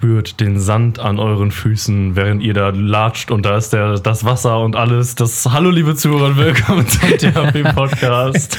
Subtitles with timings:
[0.00, 4.24] spürt den Sand an euren Füßen, während ihr da latscht und da ist der, das
[4.24, 5.14] Wasser und alles.
[5.14, 8.56] Das Hallo, liebe Zuhörer, und willkommen zum THP-Podcast.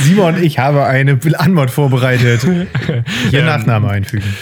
[0.00, 2.42] Simon, ich habe eine Antwort vorbereitet.
[3.30, 4.34] Ihr Ähm, Nachname einfügen.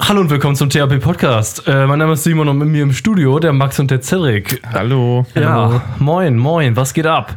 [0.00, 1.66] Hallo und willkommen zum THP-Podcast.
[1.66, 4.62] Äh, mein Name ist Simon und mit mir im Studio der Max und der Cedric.
[4.72, 5.26] Hallo.
[5.34, 7.36] Ja, moin, moin, was geht ab?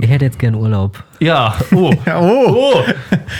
[0.00, 1.02] Ich hätte jetzt gern Urlaub.
[1.20, 1.94] Ja, oh.
[2.06, 2.84] Oh, Oh,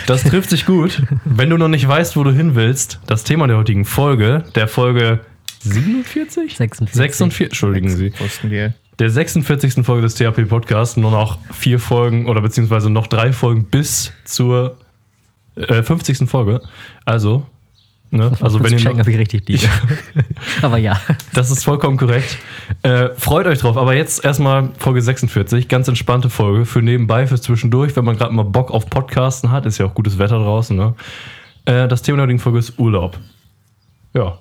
[0.07, 1.03] das trifft sich gut.
[1.25, 4.69] Wenn du noch nicht weißt, wo du hin willst, das Thema der heutigen Folge, der
[4.69, 5.21] Folge
[5.61, 6.57] 47?
[6.57, 6.95] 46.
[6.97, 8.13] 46, entschuldigen Sie.
[8.21, 8.75] wussten wir.
[8.99, 9.85] Der 46.
[9.85, 14.77] Folge des THP Podcasts, nur noch vier Folgen oder beziehungsweise noch drei Folgen bis zur
[15.57, 16.29] äh, 50.
[16.29, 16.61] Folge.
[17.05, 17.47] Also,
[18.11, 19.69] ne, also wenn ihr checken, noch, ob ich richtig liege.
[20.63, 21.01] Aber ja.
[21.35, 22.39] das ist vollkommen korrekt.
[22.83, 23.77] Äh, freut euch drauf.
[23.77, 28.33] Aber jetzt erstmal Folge 46, ganz entspannte Folge für nebenbei, fürs Zwischendurch, wenn man gerade
[28.33, 29.67] mal Bock auf Podcasten hat.
[29.67, 30.77] Ist ja auch gutes Wetter draußen.
[30.77, 30.95] Ne?
[31.65, 33.19] Äh, das Thema der heutigen Folge ist Urlaub.
[34.15, 34.39] Ja.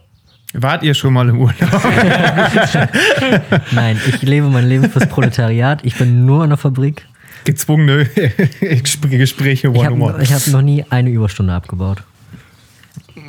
[0.53, 1.55] Wart ihr schon mal im Urlaub?
[3.73, 5.83] Nein, ich lebe mein Leben fürs Proletariat.
[5.83, 7.05] Ich bin nur in der Fabrik.
[7.43, 8.05] Gezwungene
[8.61, 10.23] Gespräche Ich habe one-on-one.
[10.23, 12.03] ich hab noch nie eine Überstunde abgebaut.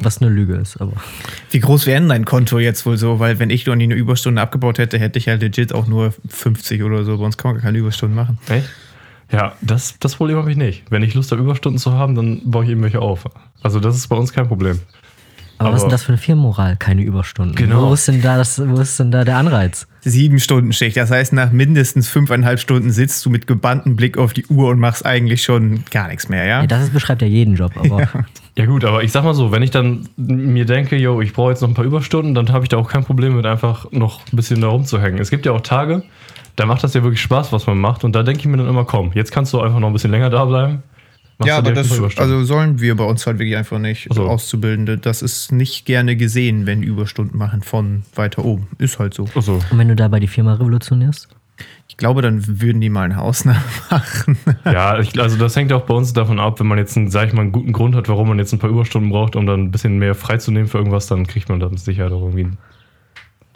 [0.02, 0.92] Was eine Lüge ist, aber.
[1.50, 3.18] Wie groß wäre denn dein Konto jetzt wohl so?
[3.18, 6.82] Weil wenn ich nie eine Überstunde abgebaut hätte, hätte ich ja legit auch nur 50
[6.82, 7.18] oder so.
[7.18, 8.38] Bei uns kann man gar keine Überstunden machen.
[8.48, 8.68] Echt?
[9.30, 10.84] Ja, das, das Problem habe ich nicht.
[10.90, 13.24] Wenn ich Lust habe, Überstunden zu haben, dann baue ich eben welche auf.
[13.62, 14.78] Also das ist bei uns kein Problem.
[15.60, 16.76] Aber, was ist Aber- denn das für eine Firmenmoral?
[16.76, 17.56] Keine Überstunden.
[17.56, 17.88] Genau.
[17.88, 19.86] Wo ist denn da, das, wo ist denn da der Anreiz?
[20.02, 20.96] Sieben Stunden Schicht.
[20.96, 24.78] Das heißt, nach mindestens fünfeinhalb Stunden sitzt du mit gebanntem Blick auf die Uhr und
[24.78, 26.60] machst eigentlich schon gar nichts mehr, ja?
[26.60, 28.24] Ja, das ist, beschreibt ja jeden Job, aber Ja
[28.66, 31.60] gut, aber ich sag mal so, wenn ich dann mir denke, yo, ich brauche jetzt
[31.60, 34.36] noch ein paar Überstunden, dann habe ich da auch kein Problem mit einfach noch ein
[34.36, 35.20] bisschen da rumzuhängen.
[35.20, 36.02] Es gibt ja auch Tage,
[36.56, 38.68] da macht das ja wirklich Spaß, was man macht und da denke ich mir dann
[38.68, 40.82] immer, komm, jetzt kannst du einfach noch ein bisschen länger da bleiben.
[41.38, 44.28] Machst Ja, aber das also sollen wir bei uns halt wirklich einfach nicht Ach so.
[44.28, 44.98] Auszubildende.
[44.98, 48.66] Das ist nicht gerne gesehen, wenn Überstunden machen von weiter oben.
[48.78, 49.28] Ist halt so.
[49.36, 49.60] Ach so.
[49.70, 51.28] und wenn du dabei die Firma revolutionierst?
[51.88, 53.58] Ich glaube, dann würden die mal eine Ausnahme
[53.90, 54.38] machen.
[54.64, 57.28] Ja, ich, also das hängt auch bei uns davon ab, wenn man jetzt, einen, sag
[57.28, 59.62] ich mal, einen guten Grund hat, warum man jetzt ein paar Überstunden braucht, um dann
[59.64, 62.58] ein bisschen mehr freizunehmen für irgendwas, dann kriegt man da mit Sicherheit auch irgendwie einen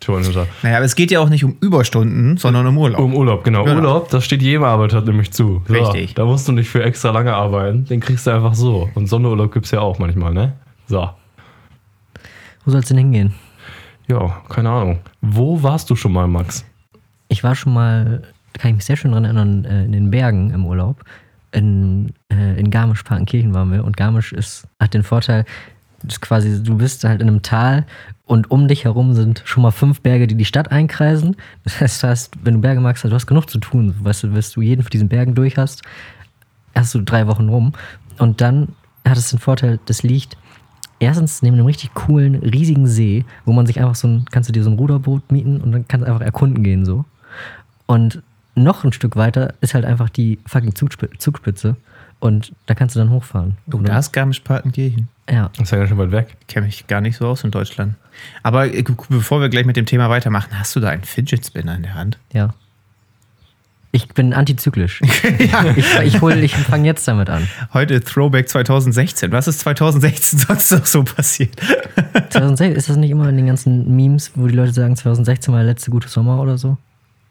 [0.00, 0.48] Touren hinter.
[0.62, 3.00] naja, aber es geht ja auch nicht um Überstunden, sondern um Urlaub.
[3.00, 3.62] Um Urlaub, genau.
[3.62, 3.76] Genau.
[3.76, 5.62] Urlaub, das steht jedem Arbeiter nämlich zu.
[5.68, 6.14] So, Richtig.
[6.14, 8.90] Da musst du nicht für extra lange arbeiten, den kriegst du einfach so.
[8.94, 10.54] Und Sonderurlaub gibt es ja auch manchmal, ne?
[10.88, 11.08] So.
[12.64, 13.34] Wo soll's denn hingehen?
[14.08, 14.98] Ja, keine Ahnung.
[15.20, 16.64] Wo warst du schon mal, Max?
[17.32, 18.22] Ich war schon mal,
[18.52, 21.02] kann ich mich sehr schön dran erinnern, äh, in den Bergen im Urlaub.
[21.50, 25.46] In, äh, in Garmisch-Partenkirchen waren wir und Garmisch ist, hat den Vorteil,
[26.20, 27.86] quasi, du bist halt in einem Tal
[28.26, 31.36] und um dich herum sind schon mal fünf Berge, die die Stadt einkreisen.
[31.80, 33.94] Das heißt, wenn du Berge magst, du hast genug zu tun.
[34.00, 35.80] Weißt du, bis du jeden von diesen Bergen durch hast,
[36.74, 37.72] hast du drei Wochen rum.
[38.18, 38.68] Und dann
[39.08, 40.36] hat es den Vorteil, das liegt
[41.00, 44.52] erstens neben einem richtig coolen, riesigen See, wo man sich einfach so ein, kannst du
[44.52, 47.06] dir so ein Ruderboot mieten und dann kannst du einfach erkunden gehen so.
[47.86, 48.22] Und
[48.54, 51.18] noch ein Stück weiter ist halt einfach die fucking Zugspitze.
[51.18, 51.76] Zugspitze
[52.20, 53.56] und da kannst du dann hochfahren.
[53.72, 55.08] Oh, da ist Garmisch-Partenkirchen.
[55.28, 55.50] Ja.
[55.56, 56.36] Das ist ja ganz schön weit weg.
[56.48, 57.94] Kenne mich gar nicht so aus in Deutschland.
[58.42, 61.74] Aber äh, bevor wir gleich mit dem Thema weitermachen, hast du da einen Fidget Spinner
[61.74, 62.18] in der Hand?
[62.32, 62.54] Ja.
[63.94, 65.00] Ich bin antizyklisch.
[65.76, 67.46] Ich, ich, hol- ich fange jetzt damit an.
[67.72, 69.32] Heute Throwback 2016.
[69.32, 71.58] Was ist 2016 sonst noch so passiert?
[72.30, 75.60] 2016, ist das nicht immer in den ganzen Memes, wo die Leute sagen, 2016 war
[75.60, 76.78] der letzte gute Sommer oder so?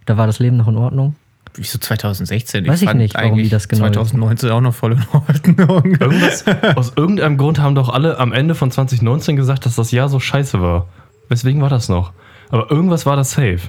[0.06, 1.16] Da war das Leben noch in Ordnung?
[1.56, 2.66] Wieso 2016?
[2.66, 5.96] Weiß ich nicht, warum die eigentlich das genau 2019 auch noch voll in Ordnung.
[6.00, 6.46] Irgendwas,
[6.76, 10.20] aus irgendeinem Grund haben doch alle am Ende von 2019 gesagt, dass das Jahr so
[10.20, 10.88] scheiße war.
[11.28, 12.14] Weswegen war das noch?
[12.50, 13.60] Aber irgendwas war das safe.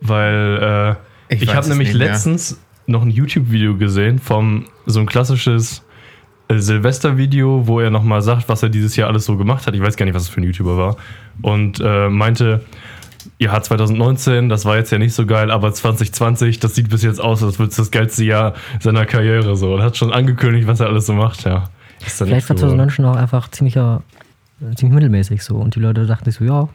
[0.00, 0.96] Weil
[1.28, 2.08] äh, Ich ich, weiß habe nämlich mehr.
[2.08, 5.82] letztens noch ein YouTube-Video gesehen vom so ein klassisches
[6.48, 9.74] äh, Silvester-Video, wo er nochmal sagt, was er dieses Jahr alles so gemacht hat.
[9.74, 10.96] Ich weiß gar nicht, was es für ein YouTuber war.
[11.42, 12.62] Und äh, meinte,
[13.38, 17.20] ja, 2019, das war jetzt ja nicht so geil, aber 2020, das sieht bis jetzt
[17.20, 19.74] aus, als würde es das geilste Jahr seiner Karriere so.
[19.74, 21.68] Und hat schon angekündigt, was er alles so macht, ja.
[22.00, 24.02] Vielleicht war nicht so- 2019 auch einfach ziemlicher,
[24.74, 25.56] ziemlich mittelmäßig so.
[25.56, 26.68] Und die Leute dachten sich so, ja,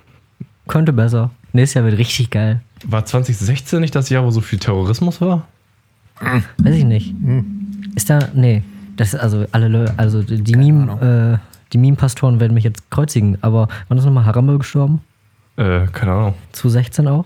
[0.68, 1.31] könnte besser.
[1.53, 2.62] Nächstes Jahr wird richtig geil.
[2.86, 5.47] War 2016 nicht das Jahr, wo so viel Terrorismus war?
[6.57, 7.13] Weiß ich nicht.
[7.95, 8.63] Ist da, nee.
[8.95, 13.38] Das ist also alle Leute, also die Meme, äh, die Meme-Pastoren werden mich jetzt kreuzigen,
[13.42, 15.01] aber wann ist nochmal Harambe gestorben?
[15.61, 16.33] Äh, keine Ahnung.
[16.53, 17.25] 2016 auch?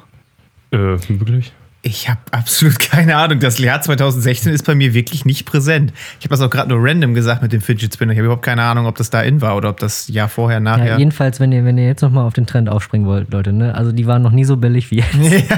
[0.71, 1.53] Äh, wirklich?
[1.87, 3.39] Ich habe absolut keine Ahnung.
[3.39, 5.93] Das Jahr 2016 ist bei mir wirklich nicht präsent.
[6.19, 8.11] Ich habe das auch gerade nur random gesagt mit dem Fidget Spinner.
[8.13, 10.57] Ich habe überhaupt keine Ahnung, ob das da in war oder ob das Jahr vorher,
[10.57, 10.97] Ja, nachher.
[10.97, 13.75] jedenfalls, wenn ihr, wenn ihr jetzt nochmal auf den Trend aufspringen wollt, Leute, ne?
[13.75, 15.15] Also die waren noch nie so billig wie jetzt.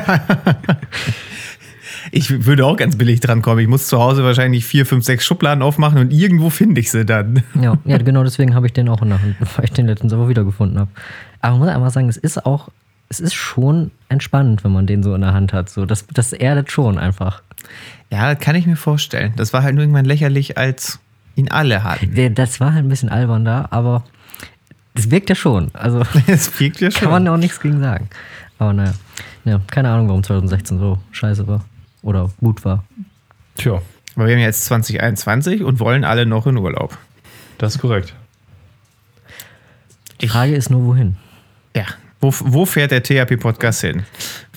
[2.11, 3.59] Ich würde auch ganz billig dran kommen.
[3.59, 7.05] Ich muss zu Hause wahrscheinlich vier, fünf, sechs Schubladen aufmachen und irgendwo finde ich sie
[7.05, 7.43] dann.
[7.59, 10.13] Ja, ja genau deswegen habe ich den auch in der Hand, weil ich den letztens
[10.13, 10.91] aber wiedergefunden habe.
[11.41, 12.69] Aber man muss einfach sagen, es ist auch,
[13.09, 15.69] es ist schon entspannend, wenn man den so in der Hand hat.
[15.69, 17.41] So, das, das erdet schon einfach.
[18.11, 19.33] Ja, kann ich mir vorstellen.
[19.35, 20.99] Das war halt nur irgendwann lächerlich, als
[21.35, 22.33] ihn alle hatten.
[22.35, 24.03] Das war halt ein bisschen albern da, aber
[24.95, 25.69] das wirkt ja schon.
[25.73, 27.01] Also Es wirkt ja schon.
[27.01, 28.09] kann man auch nichts gegen sagen.
[28.59, 28.93] Aber naja,
[29.45, 31.63] ja, keine Ahnung, warum 2016 so scheiße war.
[32.01, 32.83] Oder gut war.
[33.55, 33.81] Tja,
[34.15, 36.97] Aber wir haben jetzt 2021 und wollen alle noch in Urlaub.
[37.57, 38.15] das ist korrekt.
[40.21, 41.17] Die Frage ist nur, wohin?
[41.77, 41.85] Ja.
[42.19, 44.01] Wo, wo fährt der THP-Podcast hin?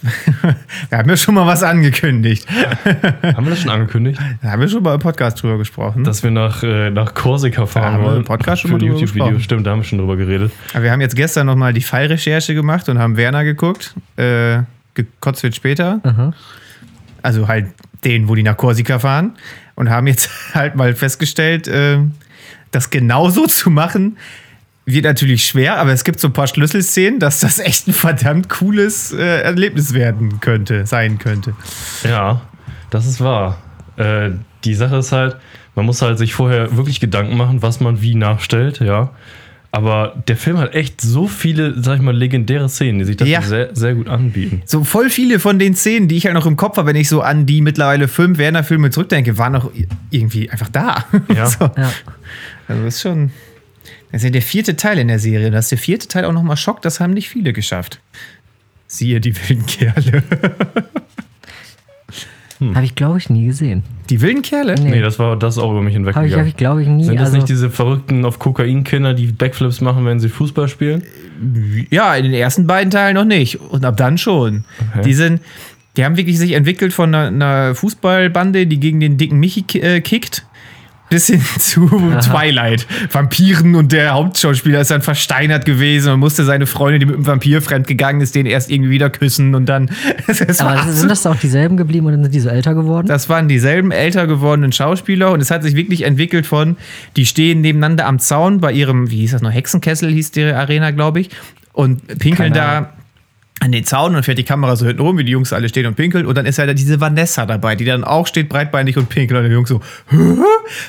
[0.89, 2.47] wir haben ja schon mal was angekündigt.
[3.23, 4.19] Haben wir das schon angekündigt?
[4.41, 6.03] Da haben wir schon mal im Podcast drüber gesprochen.
[6.03, 8.17] Dass wir nach, äh, nach Korsika Da fahren haben wir wollen.
[8.21, 9.27] im Podcast schon mal drüber YouTube-Video.
[9.27, 9.43] gesprochen.
[9.45, 10.53] Stimmt, da haben wir schon drüber geredet.
[10.73, 13.95] Aber wir haben jetzt gestern nochmal die Fallrecherche gemacht und haben Werner geguckt.
[14.17, 14.63] Äh,
[14.95, 16.01] gekotzt wird später.
[16.03, 16.33] Aha.
[17.21, 17.67] Also halt
[18.03, 19.37] den, wo die nach Korsika fahren.
[19.75, 21.99] Und haben jetzt halt mal festgestellt, äh,
[22.71, 24.17] das genauso zu machen,
[24.87, 28.49] wird natürlich schwer, aber es gibt so ein paar Schlüsselszenen, dass das echt ein verdammt
[28.49, 31.55] cooles äh, Erlebnis werden könnte, sein könnte.
[32.03, 32.41] Ja,
[32.91, 33.59] das ist wahr.
[33.97, 34.31] Äh,
[34.65, 35.37] die Sache ist halt,
[35.75, 39.11] man muss halt sich vorher wirklich Gedanken machen, was man wie nachstellt, ja.
[39.73, 43.33] Aber der Film hat echt so viele, sag ich mal, legendäre Szenen, die sich dafür
[43.33, 43.43] Ja.
[43.43, 44.63] sehr, sehr gut anbieten.
[44.65, 47.09] So voll viele von den Szenen, die ich halt noch im Kopf habe, wenn ich
[47.09, 49.71] so an die mittlerweile fünf Werner-Filme zurückdenke, waren noch
[50.11, 51.05] irgendwie einfach da.
[51.33, 51.47] Ja.
[51.47, 51.71] so.
[51.77, 51.93] Ja.
[52.67, 53.31] Also das ist schon.
[54.13, 55.51] Das ist ja der vierte Teil in der Serie.
[55.51, 58.01] Das ist der vierte Teil auch nochmal Schock, das haben nicht viele geschafft.
[58.87, 60.23] Siehe die wilden Kerle.
[62.75, 63.83] Habe ich, glaube ich, nie gesehen.
[64.11, 64.75] Die wilden Kerle?
[64.75, 64.91] Nee.
[64.91, 66.41] Nee, das war das auch über mich Habe ich, hinweggegangen.
[66.41, 67.05] hab ich glaube ich, nie.
[67.05, 71.03] Sind das also, nicht diese verrückten auf Kokain-Kinder, die Backflips machen, wenn sie Fußball spielen?
[71.91, 73.61] Ja, in den ersten beiden Teilen noch nicht.
[73.61, 74.65] Und ab dann schon.
[74.93, 75.03] Okay.
[75.05, 75.41] Die sind.
[75.97, 80.01] Die haben wirklich sich entwickelt von einer, einer Fußballbande, die gegen den dicken Michi äh,
[80.01, 80.47] kickt,
[81.11, 82.87] bis hin zu Twilight.
[83.13, 87.27] Vampiren und der Hauptschauspieler ist dann versteinert gewesen und musste seine Freundin, die mit einem
[87.27, 89.91] Vampir fremdgegangen ist, den erst irgendwie wieder küssen und dann.
[90.59, 93.09] War aber sind das auch dieselben geblieben und dann sind die so älter geworden?
[93.09, 96.77] Das waren dieselben älter gewordenen Schauspieler und es hat sich wirklich entwickelt von,
[97.17, 100.93] die stehen nebeneinander am Zaun bei ihrem, wie hieß das noch, Hexenkessel hieß die Arena,
[100.93, 101.31] glaube ich,
[101.73, 102.93] und pinkeln Keine da
[103.61, 105.85] an den Zaun und fährt die Kamera so hinten rum, wie die Jungs alle stehen
[105.85, 108.97] und pinkeln und dann ist ja da diese Vanessa dabei, die dann auch steht breitbeinig
[108.97, 110.17] und pinkelt und der Jungs so, Hä?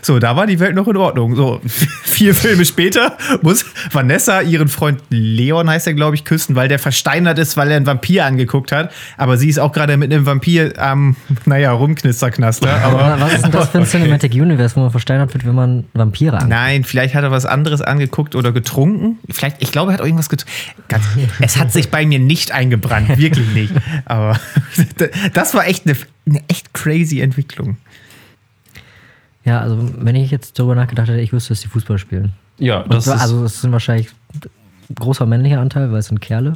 [0.01, 1.35] so, da war die Welt noch in Ordnung.
[1.35, 1.59] So,
[2.03, 6.79] vier Filme später muss Vanessa ihren Freund Leon, heißt er, glaube ich, küssen, weil der
[6.79, 10.25] versteinert ist, weil er einen Vampir angeguckt hat, aber sie ist auch gerade mit einem
[10.25, 14.91] Vampir am, naja, rumknisterknaster, aber was ist denn das für ein Cinematic Universe, wo man
[14.91, 16.49] versteinert wird, wenn man Vampire anguckt?
[16.49, 19.19] Nein, vielleicht hat er was anderes angeguckt oder getrunken.
[19.29, 20.53] Vielleicht, ich glaube, er hat auch irgendwas getrunken.
[20.87, 21.03] Ganz,
[21.41, 23.73] es hat sich bei mir nicht eingebrannt, wirklich nicht.
[24.05, 24.39] Aber
[25.33, 25.97] das war echt eine,
[26.27, 27.77] eine echt crazy Entwicklung.
[29.43, 32.33] Ja, also wenn ich jetzt darüber nachgedacht hätte, ich wüsste, dass die Fußball spielen.
[32.59, 34.09] Ja, das ist, also es sind wahrscheinlich
[34.95, 36.53] großer männlicher Anteil, weil es sind Kerle.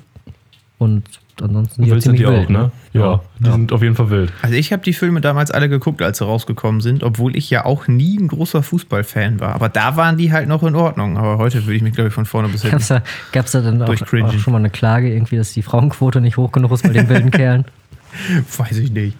[0.77, 1.03] Und
[1.41, 2.71] ansonsten wild sind die auch, wild, ne?
[2.93, 4.31] Ja, die sind auf jeden Fall wild.
[4.41, 7.65] Also ich habe die Filme damals alle geguckt, als sie rausgekommen sind, obwohl ich ja
[7.65, 9.53] auch nie ein großer Fußballfan war.
[9.55, 11.17] Aber da waren die halt noch in Ordnung.
[11.17, 12.77] Aber heute würde ich mich, glaube ich, von vorne bis hinten.
[12.77, 13.01] Gab's da,
[13.31, 16.51] gab's da dann auch, auch schon mal eine Klage, irgendwie, dass die Frauenquote nicht hoch
[16.51, 17.65] genug ist bei den wilden Kerlen?
[18.57, 19.17] Weiß ich nicht.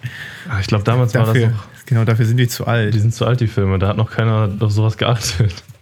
[0.48, 2.94] Ah, Ich glaube, damals war das Dafür, noch, genau, dafür sind die zu die alt.
[2.94, 3.78] sind zu alt, die Filme.
[3.78, 5.62] Da hat noch keiner auf sowas geachtet.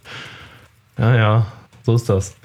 [0.96, 1.46] Ja, ja,
[1.82, 2.36] so ist das.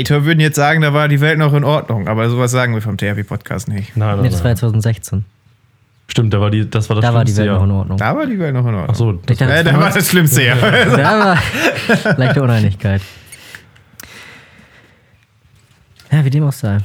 [0.00, 2.08] Hater würden jetzt sagen, da war die Welt noch in Ordnung.
[2.08, 3.96] Aber sowas sagen wir vom THP-Podcast nicht.
[3.96, 4.56] Nein, Nee, nein, das war ja nein.
[4.56, 5.24] 2016.
[6.06, 7.58] Stimmt, da war die, das war das Da war die schlimmste Welt Jahr.
[7.58, 7.98] noch in Ordnung.
[7.98, 8.86] Da war die Welt noch in Ordnung.
[8.90, 10.54] Ach so, Ich dachte, Äh, da war das Schlimmste, ja.
[10.96, 11.38] Da war
[12.18, 13.00] leichte Uneinigkeit.
[16.12, 16.78] Ja, wie dem auch sei.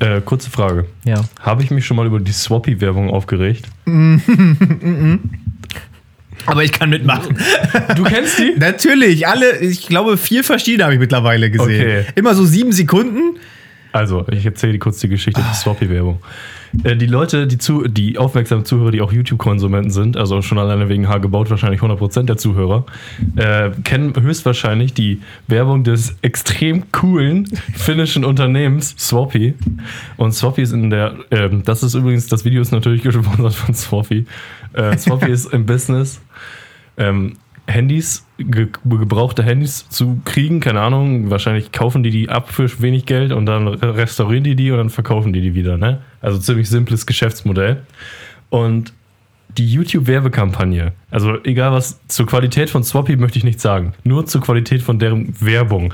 [0.00, 0.86] äh, kurze Frage.
[1.04, 1.20] Ja.
[1.40, 3.66] Habe ich mich schon mal über die Swappy-Werbung aufgeregt?
[6.46, 7.38] Aber ich kann mitmachen.
[7.96, 8.54] Du kennst die?
[8.56, 11.80] Natürlich, alle, ich glaube, vier verschiedene habe ich mittlerweile gesehen.
[11.80, 12.04] Okay.
[12.14, 13.38] Immer so sieben Sekunden.
[13.98, 16.20] Also, ich erzähle dir kurz die Geschichte der Swappy-Werbung.
[16.84, 20.88] Äh, die Leute, die, zu, die aufmerksamen Zuhörer, die auch YouTube-Konsumenten sind, also schon alleine
[20.88, 22.86] wegen H gebaut wahrscheinlich 100% der Zuhörer,
[23.34, 29.54] äh, kennen höchstwahrscheinlich die Werbung des extrem coolen finnischen Unternehmens Swappy.
[30.16, 33.74] Und Swappy ist in der, ähm, das ist übrigens, das Video ist natürlich gesponsert von
[33.74, 34.26] Swappy.
[34.74, 36.20] Äh, Swappy ist im Business,
[36.98, 37.34] ähm,
[37.68, 43.04] Handys, ge gebrauchte Handys zu kriegen, keine Ahnung, wahrscheinlich kaufen die die ab für wenig
[43.04, 46.00] Geld und dann re- restaurieren die die und dann verkaufen die die wieder, ne?
[46.22, 47.82] Also ziemlich simples Geschäftsmodell.
[48.48, 48.94] Und
[49.56, 54.40] die YouTube-Werbekampagne, also egal was, zur Qualität von Swappy möchte ich nicht sagen, nur zur
[54.40, 55.92] Qualität von deren Werbung.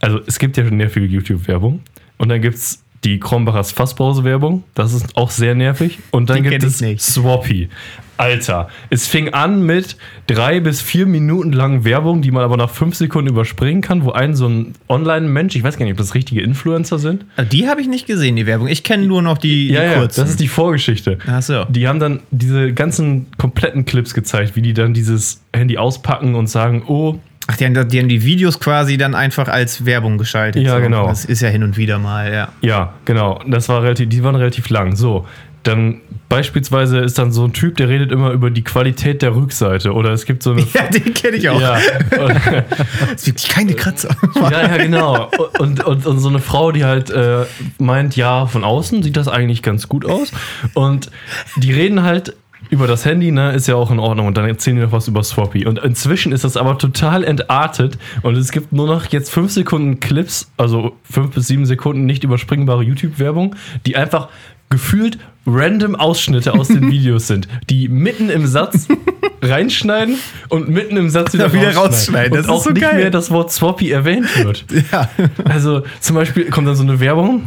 [0.00, 1.80] Also es gibt ja schon sehr viel YouTube-Werbung
[2.18, 4.64] und dann gibt es die Kronbachers Fassbrause-Werbung.
[4.74, 6.00] Das ist auch sehr nervig.
[6.10, 7.00] Und dann Die gibt es nicht.
[7.00, 7.68] Swappy.
[8.18, 9.96] Alter, es fing an mit
[10.26, 14.12] drei bis vier Minuten langen Werbung, die man aber nach fünf Sekunden überspringen kann, wo
[14.12, 17.24] ein so ein Online-Mensch, ich weiß gar nicht, ob das richtige Influencer sind.
[17.36, 18.68] Also die habe ich nicht gesehen, die Werbung.
[18.68, 20.20] Ich kenne nur noch die, Ja, die ja, kurzen.
[20.20, 21.18] das ist die Vorgeschichte.
[21.26, 21.64] Ach so.
[21.68, 26.48] Die haben dann diese ganzen kompletten Clips gezeigt, wie die dann dieses Handy auspacken und
[26.48, 27.18] sagen, oh,
[27.50, 30.62] Ach, die haben, die haben die Videos quasi dann einfach als Werbung geschaltet.
[30.66, 31.06] Ja, genau.
[31.06, 32.48] Das ist ja hin und wieder mal, ja.
[32.60, 33.40] Ja, genau.
[33.48, 34.96] Das war relativ, die waren relativ lang.
[34.96, 35.26] So,
[35.68, 39.92] dann beispielsweise ist dann so ein Typ, der redet immer über die Qualität der Rückseite.
[39.92, 40.66] Oder es gibt so eine.
[40.74, 41.60] Ja, den kenne ich auch.
[41.60, 41.76] Ja,
[43.14, 44.14] ist wirklich keine Kratzer.
[44.34, 45.30] ja, ja, genau.
[45.58, 47.44] Und, und, und so eine Frau, die halt äh,
[47.78, 50.30] meint, ja, von außen sieht das eigentlich ganz gut aus.
[50.74, 51.10] Und
[51.56, 52.34] die reden halt
[52.70, 54.26] über das Handy, ne, ist ja auch in Ordnung.
[54.26, 55.66] Und dann erzählen die noch was über Swappy.
[55.66, 57.98] Und inzwischen ist das aber total entartet.
[58.22, 62.24] Und es gibt nur noch jetzt fünf Sekunden Clips, also fünf bis sieben Sekunden nicht
[62.24, 63.56] überspringbare YouTube-Werbung,
[63.86, 64.28] die einfach
[64.70, 68.88] gefühlt random Ausschnitte aus den Videos sind, die mitten im Satz
[69.42, 70.16] reinschneiden
[70.48, 72.32] und mitten im Satz wieder, wieder rausschneiden.
[72.32, 72.96] Das und ist auch so nicht geil.
[72.96, 74.64] mehr das Wort Swappy erwähnt wird.
[74.92, 75.08] Ja.
[75.44, 77.42] Also zum Beispiel kommt dann so eine Werbung.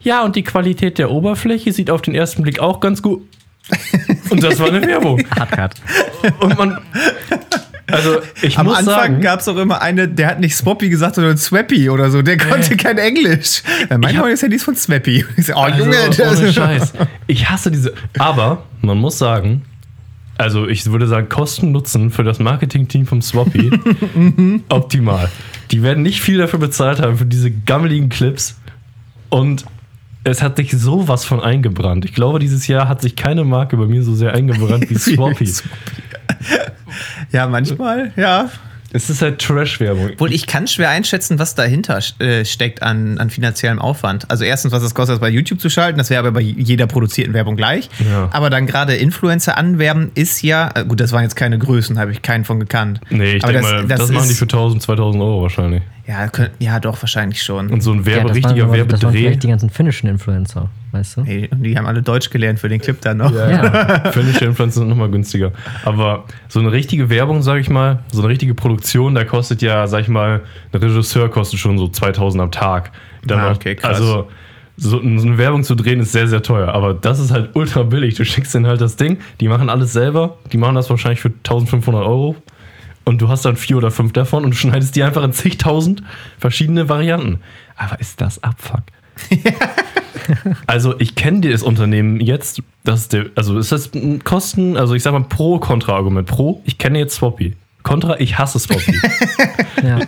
[0.00, 3.22] Ja, und die Qualität der Oberfläche sieht auf den ersten Blick auch ganz gut.
[4.28, 5.24] Und das war eine Werbung.
[5.30, 5.72] Hardcut.
[6.40, 6.78] Und man.
[7.86, 11.16] Also, ich Am muss Anfang gab es auch immer eine, der hat nicht Swappy gesagt,
[11.16, 12.22] sondern Swappy oder so.
[12.22, 13.62] Der konnte kein Englisch.
[13.90, 15.24] Ja, hab- Name ist Handys von Swappy.
[15.38, 16.92] So, oh, also, Junge, das ohne Scheiß.
[17.26, 17.92] Ich hasse diese.
[18.18, 19.62] Aber man muss sagen,
[20.38, 23.70] also ich würde sagen, Kosten-Nutzen für das Marketing-Team vom Swappy
[24.68, 25.30] optimal.
[25.70, 28.56] Die werden nicht viel dafür bezahlt haben für diese gammeligen Clips.
[29.28, 29.64] Und
[30.24, 32.04] es hat sich sowas von eingebrannt.
[32.06, 35.52] Ich glaube, dieses Jahr hat sich keine Marke bei mir so sehr eingebrannt wie Swappy.
[37.34, 38.48] Ja, manchmal, ja.
[38.92, 40.10] Es ist halt Trash-Werbung.
[40.12, 44.30] Obwohl, ich kann schwer einschätzen, was dahinter äh, steckt an, an finanziellem Aufwand.
[44.30, 45.98] Also erstens, was es kostet, das bei YouTube zu schalten.
[45.98, 47.90] Das wäre aber bei jeder produzierten Werbung gleich.
[48.08, 48.28] Ja.
[48.32, 52.12] Aber dann gerade Influencer anwerben ist ja, äh, gut, das waren jetzt keine Größen, habe
[52.12, 53.00] ich keinen von gekannt.
[53.10, 55.82] Nee, ich denke mal, das, machen die für 1000, 2000 Euro wahrscheinlich.
[56.06, 57.70] Ja, könnt, ja, doch, wahrscheinlich schon.
[57.70, 59.18] Und so ein Werbe, das richtiger waren, aber- Das waren Werbedreh.
[59.28, 61.22] vielleicht die ganzen finnischen Influencer, weißt du?
[61.24, 63.32] Hey, und die haben alle Deutsch gelernt für den Clip dann noch.
[63.34, 64.10] Ja.
[64.12, 65.52] Finnische Influencer sind nochmal günstiger.
[65.84, 69.86] Aber so eine richtige Werbung, sage ich mal, so eine richtige Produktion, da kostet ja,
[69.86, 70.42] sag ich mal,
[70.72, 72.90] ein Regisseur kostet schon so 2000 am Tag.
[73.26, 73.96] Dann Ah, okay, krass.
[73.96, 74.28] Also
[74.76, 76.68] so, so eine Werbung zu drehen ist sehr, sehr teuer.
[76.74, 78.16] Aber das ist halt ultra billig.
[78.16, 80.36] Du schickst denen halt das Ding, die machen alles selber.
[80.52, 82.36] Die machen das wahrscheinlich für 1500 Euro.
[83.04, 86.02] Und du hast dann vier oder fünf davon und du schneidest die einfach in zigtausend
[86.38, 87.40] verschiedene Varianten.
[87.76, 88.82] Aber ist das Abfuck?
[90.66, 94.94] Also ich kenne das Unternehmen jetzt, das ist der, also ist das ein Kosten, also
[94.94, 96.26] ich sag mal Pro-Kontra-Argument.
[96.26, 97.56] Pro, ich kenne jetzt Swappy.
[97.82, 98.98] Contra, ich hasse Swappy.
[99.82, 99.98] Ja.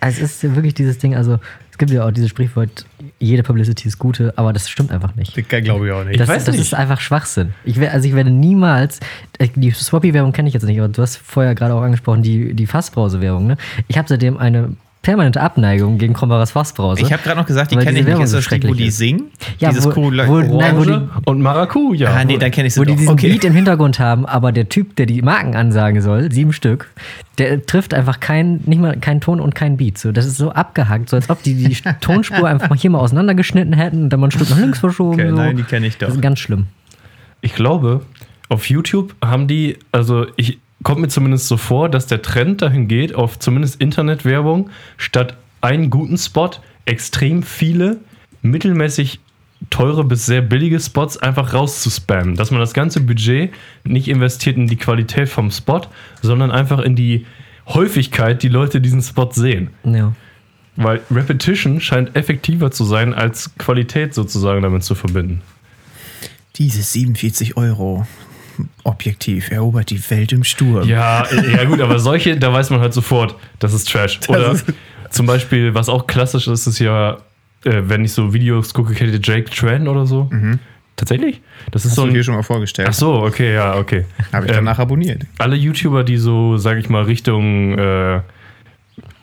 [0.00, 1.38] Es ist wirklich dieses Ding, also
[1.70, 2.86] es gibt ja auch dieses Sprichwort,
[3.22, 5.34] jede Publicity ist gute, aber das stimmt einfach nicht.
[5.48, 6.18] glaube ich auch nicht.
[6.20, 6.64] Das, weiß das nicht.
[6.66, 7.54] ist einfach Schwachsinn.
[7.64, 9.00] Ich wer- also ich werde niemals,
[9.38, 12.54] äh, die Swappy-Werbung kenne ich jetzt nicht, aber du hast vorher gerade auch angesprochen, die,
[12.54, 13.46] die Fassbrause-Werbung.
[13.46, 13.56] Ne?
[13.88, 17.02] Ich habe seitdem eine permanente Abneigung gegen Krombacher's Fassbrause.
[17.02, 18.18] Ich habe gerade noch gesagt, die kenne ich nicht.
[18.20, 19.30] Ist so das die, wo schrecklich die singen?
[19.58, 22.10] Ja, Dieses wo- coole wo- nein, wo die- und Maracuja.
[22.14, 22.98] Ah, nee, dann kenne ich sie wo die doch.
[22.98, 23.32] diesen Okay.
[23.32, 26.90] Beat im Hintergrund haben, aber der Typ, der die Marken ansagen soll, sieben Stück,
[27.38, 29.98] der trifft einfach keinen, nicht mal keinen Ton und keinen Beat.
[29.98, 32.98] So, das ist so abgehackt, so als ob die die Tonspur einfach mal hier mal
[33.00, 35.14] auseinandergeschnitten hätten und dann mal ein Stück nach links verschoben.
[35.20, 35.34] Okay, so.
[35.36, 36.06] nein, die kenne ich doch.
[36.06, 36.66] Das ist ganz schlimm.
[37.40, 38.02] Ich glaube,
[38.48, 42.88] auf YouTube haben die, also ich kommt mir zumindest so vor, dass der Trend dahin
[42.88, 46.50] geht, auf zumindest Internetwerbung statt einen guten Spot
[46.84, 47.98] extrem viele
[48.42, 49.20] mittelmäßig
[49.70, 52.34] teure bis sehr billige Spots einfach rauszuspammen.
[52.34, 53.52] Dass man das ganze Budget
[53.84, 55.82] nicht investiert in die Qualität vom Spot,
[56.20, 57.26] sondern einfach in die
[57.68, 59.70] Häufigkeit, die Leute diesen Spot sehen.
[59.84, 60.12] Ja.
[60.76, 65.42] Weil Repetition scheint effektiver zu sein, als Qualität sozusagen damit zu verbinden.
[66.56, 68.06] Dieses 47 Euro
[68.84, 70.86] Objektiv erobert die Welt im Sturm.
[70.88, 74.20] Ja, ja gut, aber solche, da weiß man halt sofort, das ist Trash.
[74.28, 74.66] Oder ist-
[75.10, 77.18] zum Beispiel, was auch klassisch ist, ist ja,
[77.64, 80.30] äh, wenn ich so Videos gucke, kennt ihr Jake Tran oder so?
[80.96, 81.40] Tatsächlich?
[81.70, 82.14] Das ist Hast so du ein.
[82.14, 82.88] dir schon mal vorgestellt?
[82.90, 84.04] Ach so, okay, ja, okay.
[84.32, 85.22] Habe ich Ähm, danach abonniert.
[85.38, 88.20] alle YouTuber, die so, sage ich mal, Richtung, äh,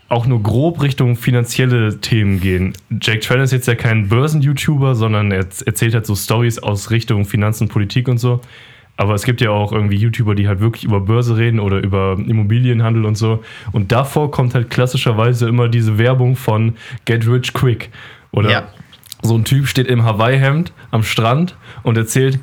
[0.10, 2.74] auch nur grob Richtung finanzielle Themen gehen.
[3.00, 7.25] Jake Tran ist jetzt ja kein Börsen-YouTuber, sondern er erzählt halt so Stories aus Richtung
[7.25, 8.41] Finanzen, Politik und so.
[9.00, 12.18] Aber es gibt ja auch irgendwie YouTuber, die halt wirklich über Börse reden oder über
[12.20, 13.41] Immobilienhandel und so.
[13.72, 16.75] Und davor kommt halt klassischerweise immer diese Werbung von
[17.06, 17.91] Get Rich Quick.
[18.32, 18.68] Oder Ja.
[19.22, 22.39] so ein Typ steht im Hawaii-Hemd am Strand und erzählt,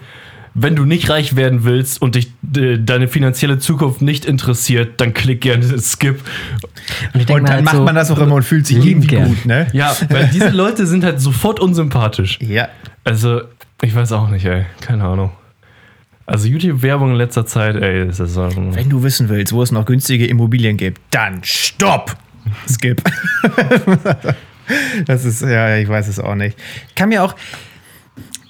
[0.54, 5.12] wenn du nicht reich werden willst und dich äh, deine finanzielle Zukunft nicht interessiert, dann
[5.12, 6.20] klick gerne Skip.
[7.12, 9.16] Und, Und dann halt macht so, man das auch immer und fühlt sich liebend irgendwie
[9.16, 9.28] gern.
[9.28, 9.66] gut, ne?
[9.74, 12.38] Ja, weil diese Leute sind halt sofort unsympathisch.
[12.40, 12.68] Ja.
[13.04, 13.42] Also,
[13.82, 14.64] ich weiß auch nicht, ey.
[14.80, 15.32] Keine Ahnung.
[16.26, 18.48] Also YouTube-Werbung in letzter Zeit, ey, das ist so.
[18.52, 22.16] Wenn du wissen willst, wo es noch günstige Immobilien gibt, dann stopp!
[22.68, 23.02] Skip.
[25.06, 26.58] das ist, ja, ich weiß es auch nicht.
[26.94, 27.34] Kann mir auch.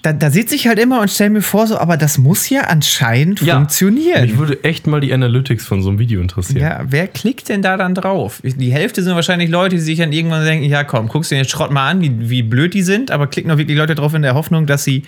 [0.06, 2.60] Da, da sitze ich halt immer und stelle mir vor, so, aber das muss ja
[2.60, 3.56] anscheinend Ja.
[3.56, 4.22] funktionieren.
[4.22, 6.60] Mich würde echt mal die Analytics von so einem Video interessieren.
[6.62, 8.40] Ja, wer klickt denn da dann drauf?
[8.44, 11.44] Die Hälfte sind wahrscheinlich Leute, die sich dann irgendwann denken, ja komm, guckst du den
[11.44, 14.22] Schrott mal an, wie, wie blöd die sind, aber klicken auch wirklich Leute drauf in
[14.22, 15.02] der Hoffnung, dass sie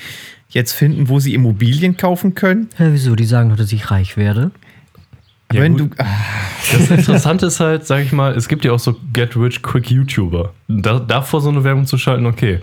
[0.48, 2.68] jetzt finden, wo sie Immobilien kaufen können.
[2.76, 3.14] Hä, wieso?
[3.14, 4.50] Die sagen doch, dass ich reich werde.
[5.52, 5.92] Ja, Wenn gut.
[5.96, 6.06] du, ah,
[6.72, 10.52] Das Interessante ist halt, sag ich mal, es gibt ja auch so Get-Rich-Quick-YouTuber.
[10.66, 12.58] Da, davor so eine Werbung zu schalten, okay.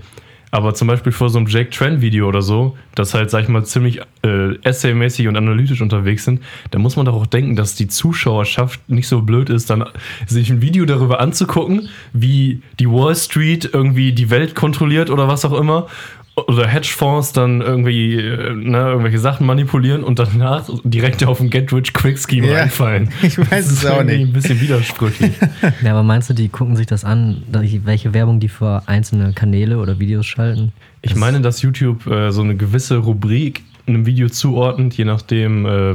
[0.55, 3.65] Aber zum Beispiel vor so einem Jake Trent-Video oder so, das halt, sag ich mal,
[3.65, 7.89] ziemlich äh, essaymäßig und analytisch unterwegs sind, da muss man doch auch denken, dass die
[7.89, 9.83] Zuschauerschaft nicht so blöd ist, dann
[10.27, 15.43] sich ein Video darüber anzugucken, wie die Wall Street irgendwie die Welt kontrolliert oder was
[15.43, 15.87] auch immer.
[16.35, 22.47] Oder Hedgefonds dann irgendwie äh, ne, irgendwelche Sachen manipulieren und danach direkt auf ein Get-Rich-Quick-Scheme
[22.47, 22.57] Ja.
[22.59, 23.09] reinfallen.
[23.23, 24.27] Ich weiß Das es ist auch irgendwie nicht.
[24.27, 25.31] Ein bisschen widersprüchlich.
[25.83, 29.77] Ja, aber meinst du, die gucken sich das an, welche Werbung die für einzelne Kanäle
[29.77, 30.73] oder Videos schalten?
[31.01, 35.93] Ich meine, dass YouTube äh, so eine gewisse Rubrik einem Video zuordnet, je nachdem, äh,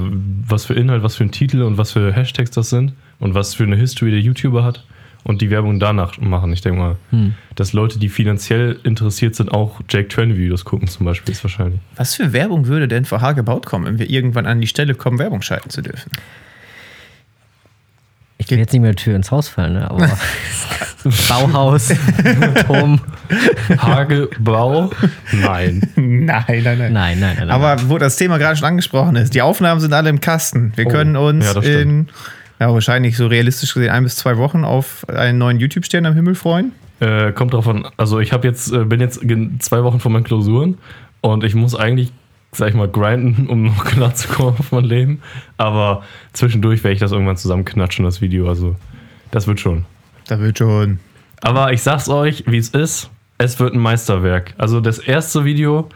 [0.48, 3.54] was für Inhalt, was für ein Titel und was für Hashtags das sind und was
[3.54, 4.84] für eine History der YouTuber hat
[5.24, 6.52] und die Werbung danach machen.
[6.52, 7.34] Ich denke mal, Hm.
[7.54, 11.80] dass Leute, die finanziell interessiert sind, auch Jake Trent-Videos gucken, zum Beispiel, ist wahrscheinlich.
[11.96, 14.94] was für Werbung würde denn für Haar gebaut kommen, wenn wir irgendwann an die Stelle
[14.94, 16.10] kommen, Werbung schalten zu dürfen?
[18.38, 19.90] Ich will jetzt nicht mit der Tür ins Haus fallen, ne?
[19.90, 20.08] aber
[21.28, 21.92] Bauhaus,
[22.66, 23.00] Turm.
[23.78, 24.90] Hagebau?
[25.32, 25.82] Nein.
[25.96, 26.78] Nein, nein, nein.
[26.78, 27.36] Nein, nein, nein.
[27.38, 27.50] nein.
[27.50, 30.72] Aber wo das Thema gerade schon angesprochen ist, die Aufnahmen sind alle im Kasten.
[30.76, 32.12] Wir Oh, können uns ja, in, stimmt.
[32.60, 36.34] Ja, wahrscheinlich so realistisch gesehen, ein bis zwei Wochen auf einen neuen YouTube-Stern am Himmel
[36.34, 36.72] freuen.
[37.00, 37.88] Äh, kommt drauf an.
[37.96, 39.22] Also ich habe jetzt, äh, bin jetzt
[39.60, 40.76] zwei Wochen vor meinen Klausuren
[41.22, 42.12] und ich muss eigentlich,
[42.52, 45.22] sag ich mal, grinden, um noch klar zu kommen auf mein Leben.
[45.56, 46.02] Aber
[46.34, 48.46] zwischendurch werde ich das irgendwann zusammenknatschen, das Video.
[48.48, 48.76] Also
[49.30, 49.86] das wird schon.
[50.26, 51.00] Da wird schon.
[51.40, 53.08] Aber ich sag's euch, wie es ist.
[53.38, 54.52] Es wird ein Meisterwerk.
[54.58, 55.88] Also das erste Video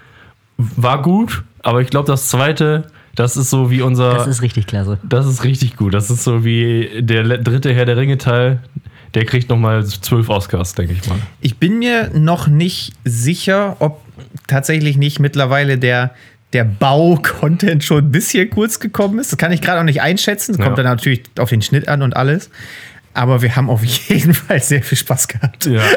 [0.57, 4.15] war gut, aber ich glaube, das zweite, das ist so wie unser.
[4.15, 4.99] das ist richtig klasse.
[5.03, 5.95] das ist richtig gut.
[5.95, 8.61] Das ist so wie der dritte Herr der Ringe-Teil.
[9.15, 11.19] Der kriegt nochmal zwölf Oscars, denke ich mal.
[11.41, 14.01] Ich bin mir noch nicht sicher, ob
[14.49, 16.15] tatsächlich nicht mittlerweile der,
[16.53, 19.31] der Bau-Content schon ein bisschen kurz gekommen ist.
[19.31, 20.53] Das kann ich gerade auch nicht einschätzen.
[20.57, 20.83] Das kommt Ja.
[20.83, 22.51] dann natürlich auf den Schnitt an und alles.
[23.15, 25.67] Aber wir haben auf jeden Fall sehr viel Spaß gehabt.
[25.67, 25.81] Ja.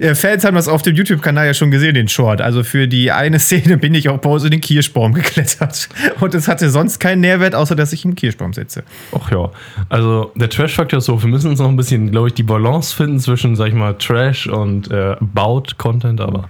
[0.00, 2.40] Äh, Fans haben das auf dem YouTube-Kanal ja schon gesehen, den Short.
[2.40, 5.88] Also für die eine Szene bin ich auch bei uns in den Kirschbaum geklettert.
[6.20, 8.84] Und es hatte sonst keinen Nährwert, außer dass ich im Kirschbaum sitze.
[9.12, 9.50] Ach ja.
[9.88, 12.94] Also der Trash-Faktor ist so, wir müssen uns noch ein bisschen, glaube ich, die Balance
[12.94, 16.48] finden zwischen, sag ich mal, Trash und äh, Baut-Content, aber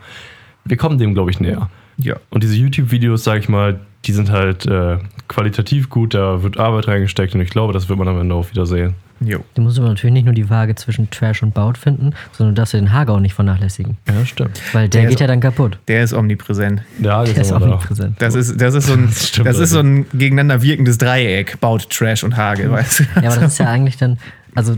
[0.64, 1.68] wir kommen dem, glaube ich, näher.
[1.98, 2.16] Ja.
[2.30, 6.88] Und diese YouTube-Videos, sag ich mal, die sind halt äh, qualitativ gut, da wird Arbeit
[6.88, 8.94] reingesteckt und ich glaube, das wird man am Ende auch wieder sehen.
[9.24, 9.40] Jo.
[9.54, 12.74] Du musst aber natürlich nicht nur die Waage zwischen Trash und Baut finden, sondern darfst
[12.74, 13.96] du den Hager auch nicht vernachlässigen.
[14.08, 14.60] Ja, stimmt.
[14.72, 15.78] Weil der, Der geht ist- ja dann kaputt.
[15.88, 16.82] Der ist omnipräsent.
[17.00, 17.72] Ja, Der ist aber da.
[17.74, 18.16] omnipräsent.
[18.20, 21.88] Das ist, das ist so ein, Das das ist so ein gegeneinander wirkendes Dreieck, baut
[21.90, 23.04] Trash und Hagel, weißt du?
[23.22, 24.18] Ja, aber das ist ja eigentlich dann,
[24.54, 24.76] also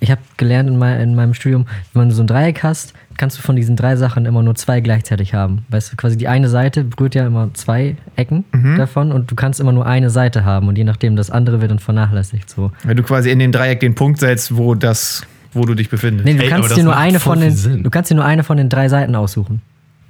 [0.00, 3.36] ich habe gelernt in, mein, in meinem Studium, wenn du so ein Dreieck hast, kannst
[3.38, 5.66] du von diesen drei Sachen immer nur zwei gleichzeitig haben.
[5.68, 8.44] Weißt du, quasi die eine Seite berührt ja immer zwei Ecken
[8.78, 11.70] davon und du kannst immer nur eine Seite haben und je nachdem das andere wird
[11.70, 12.48] dann vernachlässigt.
[12.48, 12.72] So.
[12.82, 16.24] Wenn du quasi in den Dreieck den Punkt setzt, wo das, wo du dich befindest.
[16.24, 17.82] Nee, du Ey, kannst das dir nur eine von den, Sinn.
[17.82, 19.60] du kannst dir nur eine von den drei Seiten aussuchen.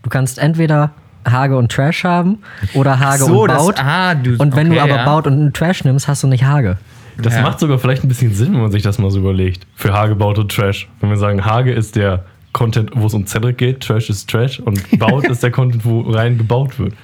[0.04, 0.92] Du kannst entweder
[1.28, 2.38] Hage und Trash haben
[2.74, 3.74] oder Hage so, und das- Baut.
[3.84, 5.04] ah, du- und wenn du okay, aber ja.
[5.04, 6.76] Baut und Trash nimmst, hast du nicht Hage.
[7.22, 7.42] Das Ja.
[7.42, 9.66] macht sogar vielleicht ein bisschen Sinn, wenn man sich das mal so überlegt.
[9.74, 10.88] Für Hage, Baut und Trash.
[11.00, 14.60] Wenn wir sagen, Hage ist der Content, wo es um Cedric geht, Trash ist Trash
[14.60, 16.94] und Baut ist der Content, wo rein gebaut wird.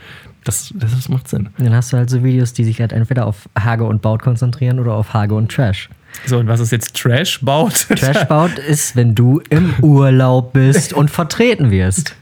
[0.45, 1.49] Das, das, das macht Sinn.
[1.59, 4.79] Dann hast du halt so Videos, die sich halt entweder auf Hage und Baut konzentrieren
[4.79, 5.89] oder auf Hage und Trash.
[6.25, 7.75] So, und was ist jetzt Trash baut?
[7.89, 12.15] Trash Baut ist, wenn du im Urlaub bist und vertreten wirst.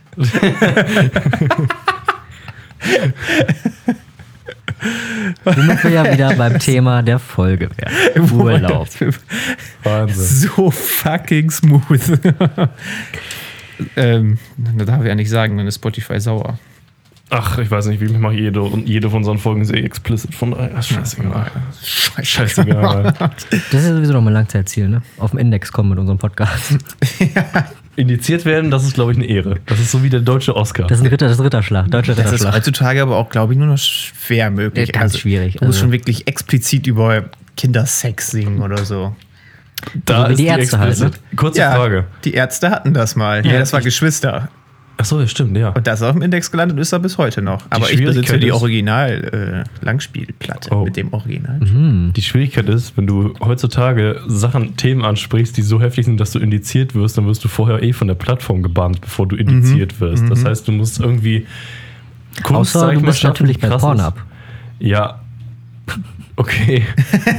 [5.43, 8.31] Womit wir ja wieder beim Thema der Folge wären.
[8.39, 8.87] Urlaub.
[9.83, 10.49] Wahnsinn.
[10.49, 12.19] So fucking smooth.
[13.95, 16.57] ähm, da darf ich ja nicht sagen, dann ist Spotify sauer.
[17.31, 20.35] Ach, ich weiß nicht, wie ich mache jede, jede von unseren Folgen sehr explicit.
[20.35, 21.51] Von daher, scheißegal.
[21.81, 22.25] Scheiße.
[22.25, 23.13] Scheißegal.
[23.49, 25.01] Das ist sowieso noch mein Langzeitziel, ne?
[25.17, 26.77] Auf dem Index kommen mit unserem Podcast.
[27.95, 29.55] indiziert werden, das ist, glaube ich, eine Ehre.
[29.65, 30.87] Das ist so wie der deutsche Oscar.
[30.87, 32.55] Das ist ein Ritter, das ist Ritterschlag, deutscher Das ist Ritterschlag.
[32.55, 34.89] heutzutage aber auch, glaube ich, nur noch schwer möglich.
[34.93, 37.25] Ja, ganz schwierig, Du musst also- schon wirklich explizit über
[37.57, 39.15] Kindersex singen oder so.
[40.05, 41.19] da so wie die Ärzte halt, explicit.
[41.35, 42.05] Kurze Frage.
[42.23, 43.45] Die Ärzte hatten das mal.
[43.45, 44.49] Ja, Ja, das war Geschwister.
[44.97, 45.69] Achso, ja, stimmt, ja.
[45.69, 47.63] Und das ist auf dem Index gelandet und ist er bis heute noch.
[47.69, 50.85] Aber ich besitze die Original-Langspielplatte Oh.
[50.85, 51.59] mit dem Original.
[52.15, 56.39] Die Schwierigkeit ist, wenn du heutzutage Sachen, Themen ansprichst, die so heftig sind, dass du
[56.39, 60.29] indiziert wirst, dann wirst du vorher eh von der Plattform gebannt, bevor du indiziert wirst.
[60.29, 61.45] Das heißt, du musst irgendwie
[62.43, 63.69] Kunst, Außer du mal, bist natürlich bei.
[63.69, 64.15] Pornhub.
[64.79, 65.21] Ja.
[66.37, 66.83] Okay.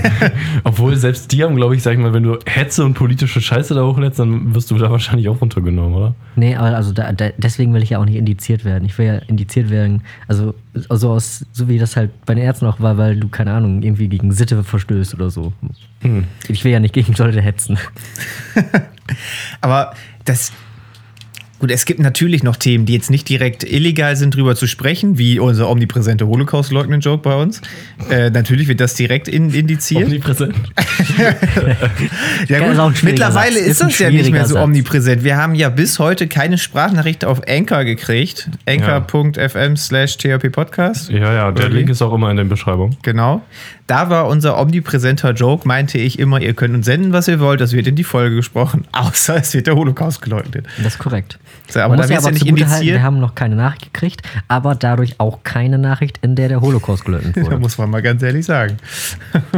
[0.64, 3.74] Obwohl selbst die haben, glaube ich, sag ich mal, wenn du Hetze und politische Scheiße
[3.74, 6.14] da hochlädst, dann wirst du da wahrscheinlich auch runtergenommen, oder?
[6.36, 8.84] Nee, aber also da, da, deswegen will ich ja auch nicht indiziert werden.
[8.86, 10.54] Ich will ja indiziert werden, also,
[10.88, 13.82] also aus, so wie das halt bei den Ärzten auch war, weil du, keine Ahnung,
[13.82, 15.52] irgendwie gegen Sitte verstößt oder so.
[16.00, 16.24] Hm.
[16.48, 17.78] Ich will ja nicht gegen Leute hetzen.
[19.60, 20.52] Aber das.
[21.58, 25.16] Gut, es gibt natürlich noch Themen, die jetzt nicht direkt illegal sind, drüber zu sprechen,
[25.16, 27.62] wie unser omnipräsente Holocaust-Leugnen-Joke bei uns.
[28.10, 30.04] Äh, natürlich wird das direkt in, indiziert.
[30.04, 30.54] Omnipräsent.
[32.48, 33.66] Ja, gut, ist mittlerweile Satz.
[33.66, 34.64] ist das ja nicht mehr so Satz.
[34.64, 35.24] omnipräsent.
[35.24, 38.50] Wir haben ja bis heute keine Sprachnachricht auf Anchor gekriegt.
[38.66, 41.10] Anchor.fm slash THP Podcast.
[41.10, 41.68] Ja, ja, der?
[41.68, 42.96] Link ist auch immer in der Beschreibung.
[43.02, 43.42] Genau.
[43.86, 47.60] Da war unser omnipräsenter Joke, meinte ich immer, ihr könnt uns senden, was ihr wollt,
[47.60, 50.66] das wird in die Folge gesprochen, außer es wird der Holocaust geleugnet.
[50.78, 51.38] Das ist korrekt.
[51.68, 52.96] So, aber Man da muss ja wird ja aber nicht indiziert.
[52.96, 57.04] wir haben noch keine Nachricht gekriegt, aber dadurch auch keine Nachricht, in der der Holocaust
[57.06, 57.58] Da wurde.
[57.58, 58.76] muss man mal ganz ehrlich sagen.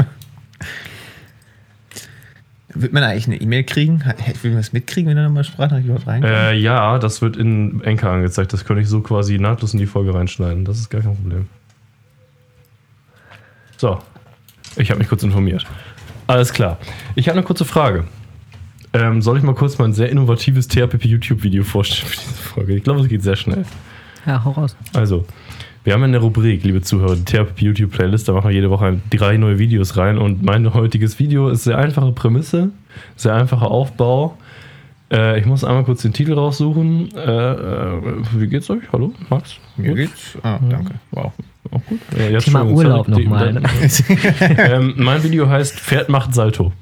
[2.75, 4.05] Wird man eigentlich eine E-Mail kriegen?
[4.43, 6.33] Will man das mitkriegen, wenn da nochmal Sprachnachricht überhaupt reinkommt?
[6.33, 8.53] Äh, ja, das wird in Enker angezeigt.
[8.53, 10.65] Das könnte ich so quasi nahtlos in die Folge reinschneiden.
[10.65, 11.49] Das ist gar kein Problem.
[13.79, 13.99] So,
[14.77, 15.67] ich habe mich kurz informiert.
[16.27, 16.79] Alles klar.
[17.15, 18.05] Ich habe eine kurze Frage.
[18.99, 22.75] Ähm, soll ich mal kurz mein sehr innovatives THPP-YouTube-Video vorstellen für diese Folge?
[22.75, 23.65] Ich glaube, es geht sehr schnell.
[24.27, 24.77] Ja, hau raus.
[24.93, 25.25] Also,
[25.85, 28.71] wir haben in der Rubrik, liebe Zuhörer, die THP YouTube Playlist, da machen wir jede
[28.71, 32.71] Woche drei neue Videos rein und mein heutiges Video ist sehr einfache Prämisse,
[33.15, 34.37] sehr einfacher Aufbau.
[35.13, 37.15] Äh, ich muss einmal kurz den Titel raussuchen.
[37.15, 38.03] Äh, äh,
[38.35, 38.83] wie geht's euch?
[38.93, 39.57] Hallo, Max?
[39.77, 39.97] Mir Gut?
[39.97, 40.37] geht's.
[40.43, 40.95] Ah, danke.
[41.13, 41.33] Wow.
[41.71, 42.01] Auch gut.
[42.19, 43.53] Äh, jetzt Thema schon, Urlaub nochmal.
[43.53, 43.63] Ne?
[44.59, 46.73] ähm, mein Video heißt Pferd macht Salto.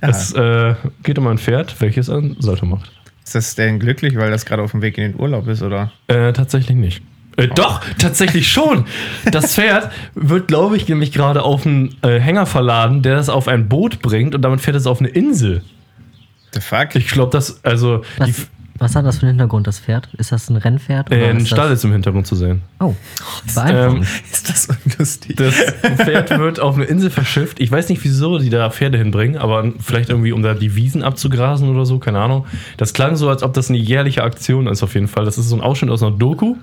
[0.00, 2.90] Es äh, geht um ein Pferd, welches ein Salto macht.
[3.24, 5.92] Ist das denn glücklich, weil das gerade auf dem Weg in den Urlaub ist, oder?
[6.06, 7.02] Äh, tatsächlich nicht.
[7.36, 8.86] Äh, Doch, tatsächlich schon.
[9.30, 13.46] Das Pferd wird, glaube ich, nämlich gerade auf einen äh, Hänger verladen, der das auf
[13.46, 15.62] ein Boot bringt und damit fährt es auf eine Insel.
[16.52, 16.94] The fuck?
[16.96, 18.34] Ich glaube, das, also, die,
[18.78, 20.08] Was, hat das für einen Hintergrund, das Pferd?
[20.18, 21.10] Ist das ein Rennpferd?
[21.10, 22.62] äh, ein ist Stall das, ist im Hintergrund zu sehen.
[22.80, 22.94] Oh,
[23.54, 24.06] beeindruckend.
[24.32, 25.36] ist das unlustig?
[25.36, 25.54] Das
[25.96, 27.60] Pferd wird auf eine Insel verschifft.
[27.60, 31.02] Ich weiß nicht, wieso die da Pferde hinbringen, aber vielleicht irgendwie, um da die Wiesen
[31.02, 32.46] abzugrasen oder so, keine Ahnung.
[32.76, 35.24] Das klang so, als ob das eine jährliche Aktion ist, auf jeden Fall.
[35.24, 36.56] Das ist so ein Ausschnitt aus einer Doku.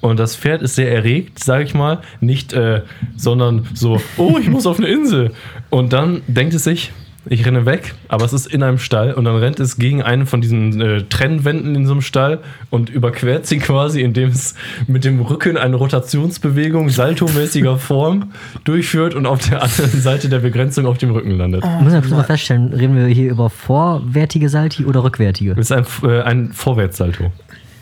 [0.00, 2.00] Und das Pferd ist sehr erregt, sage ich mal.
[2.20, 2.82] Nicht, äh,
[3.16, 5.32] sondern so, oh, ich muss auf eine Insel.
[5.70, 6.92] Und dann denkt es sich,
[7.26, 10.26] ich renne weg, aber es ist in einem Stall und dann rennt es gegen einen
[10.26, 14.54] von diesen äh, Trennwänden in so einem Stall und überquert sie quasi, indem es
[14.86, 18.32] mit dem Rücken eine Rotationsbewegung saltomäßiger Form
[18.64, 21.64] durchführt und auf der anderen Seite der Begrenzung auf dem Rücken landet.
[21.64, 25.54] Ich muss ja mal feststellen, reden wir hier über vorwärtige Salti oder rückwärtige?
[25.54, 27.32] Das ist ein, äh, ein Vorwärtssalto.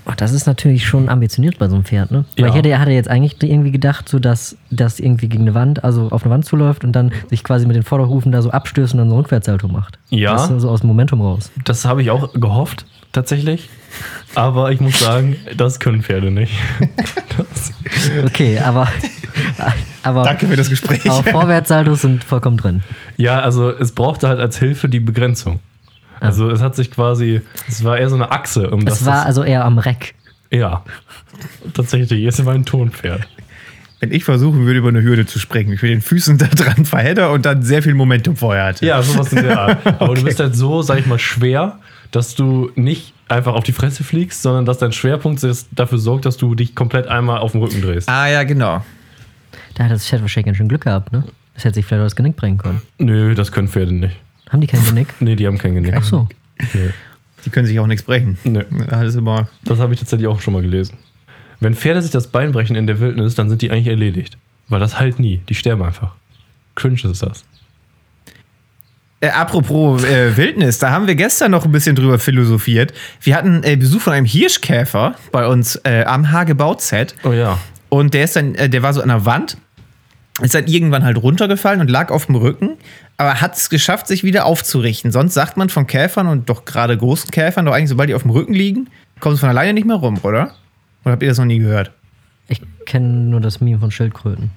[0.05, 2.25] Oh, das ist natürlich schon ambitioniert bei so einem Pferd, ne?
[2.37, 2.51] Weil Ja.
[2.51, 6.09] ich hätte, hatte jetzt eigentlich irgendwie gedacht, so dass das irgendwie gegen eine Wand, also
[6.11, 8.99] auf eine Wand zuläuft und dann sich quasi mit den Vorderhufen da so abstößt und
[8.99, 9.99] dann so ein Rückwärtssalto macht.
[10.11, 10.33] Ja.
[10.33, 11.53] Das ist so aus dem Momentum raus.
[11.65, 13.69] Das habe ich auch gehofft, tatsächlich.
[14.35, 16.53] Aber ich muss sagen, das können Pferde nicht.
[17.37, 17.73] Das,
[18.27, 18.89] Okay, aber.
[20.03, 21.09] aber Danke für das Gespräch.
[21.09, 22.83] aber Vorwärtssaltos sind vollkommen drin.
[23.17, 25.61] ja, also es brauchte halt als Hilfe die Begrenzung.
[26.23, 29.01] Also es hat sich quasi, es war eher so eine Achse, um das.
[29.01, 30.15] Es war also eher am Reck.
[30.51, 30.85] ja,
[31.75, 32.25] tatsächlich.
[32.25, 33.27] Es war ein Tonpferd.
[34.01, 36.85] Wenn ich versuchen würde, über eine Hürde zu springen, ich mit den Füßen da dran
[36.85, 38.85] verhedder und dann sehr viel Momentum vorher hatte.
[38.85, 39.87] Ja, sowas in der Art.
[40.01, 41.79] Aber du bist halt so, sag ich mal, schwer,
[42.11, 46.27] dass du nicht einfach auf die Fresse fliegst, sondern dass dein Schwerpunkt ist, dafür sorgt,
[46.27, 48.09] dass du dich komplett einmal auf den Rücken drehst.
[48.09, 48.85] Ah, ja, genau.
[49.75, 51.25] Da hat das Pferd wahrscheinlich ganz schön Glück gehabt, ne?
[51.55, 52.83] Das hätte sich vielleicht auch das Genick bringen können.
[52.99, 54.17] Nö, das können Pferde nicht.
[54.53, 55.09] Haben die kein Genick?
[55.21, 55.95] Nee, die haben kein Genick.
[55.97, 56.29] Ach so.
[56.75, 56.91] Nee.
[57.45, 58.39] Die können sich auch nichts brechen.
[58.45, 58.63] Nö.
[58.91, 59.49] Alles immer.
[59.65, 60.99] Das habe ich tatsächlich auch schon mal gelesen.
[61.59, 64.37] Wenn Pferde sich das Bein brechen in der Wildnis, dann sind die eigentlich erledigt.
[64.69, 65.41] Weil das halt nie.
[65.49, 66.15] Die sterben einfach.
[66.75, 67.45] Cringe ist das.
[69.21, 72.93] Äh, apropos äh, Wildnis, da haben wir gestern noch ein bisschen drüber philosophiert.
[73.21, 77.15] Wir hatten äh, Besuch von einem Hirschkäfer bei uns äh, am Hagebaut-Set.
[77.23, 77.59] Oh ja.
[77.89, 79.57] Und der ist dann, äh, der war so an der Wand,
[80.41, 82.79] ist dann irgendwann halt runtergefallen und lag auf dem Rücken.
[83.23, 85.13] Aber hat es geschafft, sich wieder aufzurichten.
[85.13, 88.23] Sonst sagt man von Käfern und doch gerade großen Käfern, doch eigentlich, sobald die auf
[88.23, 88.89] dem Rücken liegen,
[89.21, 90.55] kommen sie von alleine nicht mehr rum, oder?
[91.05, 91.93] Oder habt ihr das noch nie gehört?
[92.49, 94.51] Ich kenne nur das Meme von Schildkröten.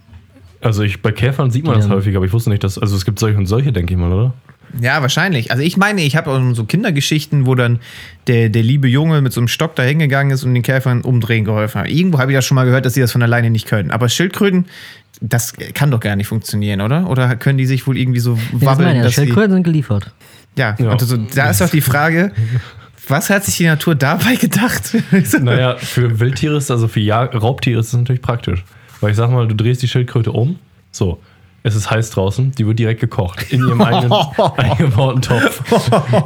[0.61, 2.79] Also ich, bei Käfern sieht man Die das häufig, aber ich wusste nicht, dass.
[2.79, 4.33] Also es gibt solche und solche, denke ich mal, oder?
[4.81, 5.51] Ja, wahrscheinlich.
[5.51, 7.79] Also ich meine, ich habe auch so Kindergeschichten, wo dann
[8.27, 11.45] der, der liebe Junge mit so einem Stock da hingegangen ist und den Käfern umdrehen
[11.45, 11.89] geholfen hat.
[11.89, 13.91] Irgendwo habe ich das schon mal gehört, dass sie das von alleine nicht können.
[13.91, 14.65] Aber Schildkröten,
[15.21, 17.09] das kann doch gar nicht funktionieren, oder?
[17.09, 19.21] Oder können die sich wohl irgendwie so Ja, das wabbeln, meine dass sie...
[19.21, 20.11] Schildkröten sind geliefert.
[20.57, 20.89] Ja, Ja.
[20.89, 22.31] also da ist doch die Frage,
[23.07, 24.95] was hat sich die Natur dabei gedacht?
[25.41, 28.63] Naja, für Wildtiere ist, also für Raubtiere ist das natürlich praktisch.
[29.01, 30.57] Weil ich sag mal, du drehst die Schildkröte um,
[30.91, 31.19] so,
[31.67, 34.11] es ist heiß draußen, die wird direkt gekocht in ihrem eigenen
[34.57, 35.63] eingebauten Topf.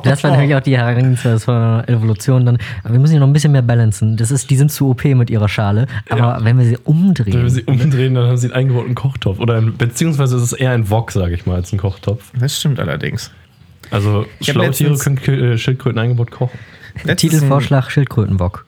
[0.03, 2.45] Das war natürlich auch die Herangehensweise von der Evolution.
[2.45, 4.17] Dann, aber wir müssen hier noch ein bisschen mehr balancen.
[4.17, 5.87] Das ist, die sind zu OP mit ihrer Schale.
[6.09, 6.43] Aber Ja.
[6.43, 7.33] wenn wir sie umdrehen.
[7.33, 9.39] Wenn wir sie umdrehen, dann haben sie einen eingebauten Kochtopf.
[9.39, 12.31] Oder ein, beziehungsweise ist es eher ein Wok, sage ich mal, als ein Kochtopf.
[12.37, 13.31] Das stimmt allerdings.
[13.91, 16.59] Also Ich hab schlaue Tiere letztens- können äh, Schildkröten eingebaut kochen.
[17.05, 18.65] Letztens- Titelvorschlag Schildkrötenbock.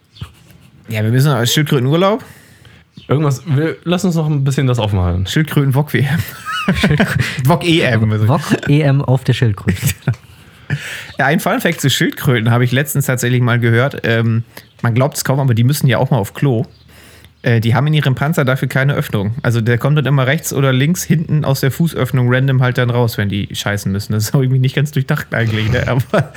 [0.87, 2.23] Ja, wir müssen als Schildkrötenurlaub.
[3.07, 5.25] Irgendwas, wir lassen uns noch ein bisschen das offen halten.
[6.73, 8.01] Schildkröten-Wok-WM.
[8.11, 8.27] Wok-EM.
[8.27, 9.77] Wok EM auf der Schildkröte.
[11.19, 14.01] Ja, ein Fun-Fact zu Schildkröten habe ich letztens tatsächlich mal gehört.
[14.03, 14.43] Ähm,
[14.81, 16.65] man glaubt es kaum, aber die müssen ja auch mal auf Klo.
[17.43, 19.35] Äh, die haben in ihrem Panzer dafür keine Öffnung.
[19.41, 22.89] Also der kommt dann immer rechts oder links hinten aus der Fußöffnung random halt dann
[22.89, 24.13] raus, wenn die scheißen müssen.
[24.13, 25.71] Das ist auch irgendwie nicht ganz durchdacht eigentlich.
[25.71, 25.87] Ne?
[25.87, 26.33] Aber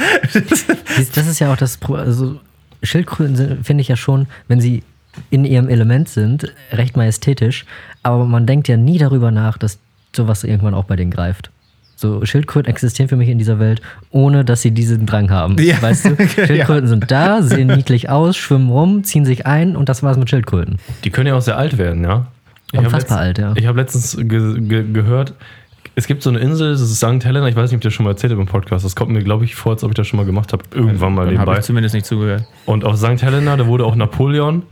[0.96, 1.76] Das ist ja auch das.
[1.76, 2.40] Pro also
[2.82, 4.82] Schildkröten finde ich ja schon, wenn sie
[5.30, 7.66] in ihrem Element sind, recht majestätisch.
[8.02, 9.78] Aber man denkt ja nie darüber nach, dass
[10.16, 11.50] sowas irgendwann auch bei denen greift.
[11.96, 15.57] So, Schildkröten existieren für mich in dieser Welt, ohne dass sie diesen Drang haben.
[15.59, 15.81] Ja.
[15.81, 16.29] Weißt du?
[16.29, 20.29] Schildkröten sind da, sehen niedlich aus, schwimmen rum, ziehen sich ein und das war's mit
[20.29, 20.79] Schildkröten.
[21.05, 22.27] Die können ja auch sehr alt werden, ja.
[22.72, 23.53] Ich hab Unfassbar alt, ja.
[23.55, 25.35] Ich habe letztens ge ge gehört,
[25.96, 27.24] es gibt so eine Insel, das ist St.
[27.24, 28.85] Helena, ich weiß nicht, ob ich das schon mal erzählt habe im Podcast.
[28.85, 30.64] Das kommt mir, glaube ich, vor, als ob ich das schon mal gemacht habe.
[30.74, 31.59] Irgendwann mal Dann nebenbei.
[31.59, 32.44] ich zumindest nicht zugehört.
[32.66, 33.22] Und auf St.
[33.22, 34.64] Helena, da wurde auch Napoleon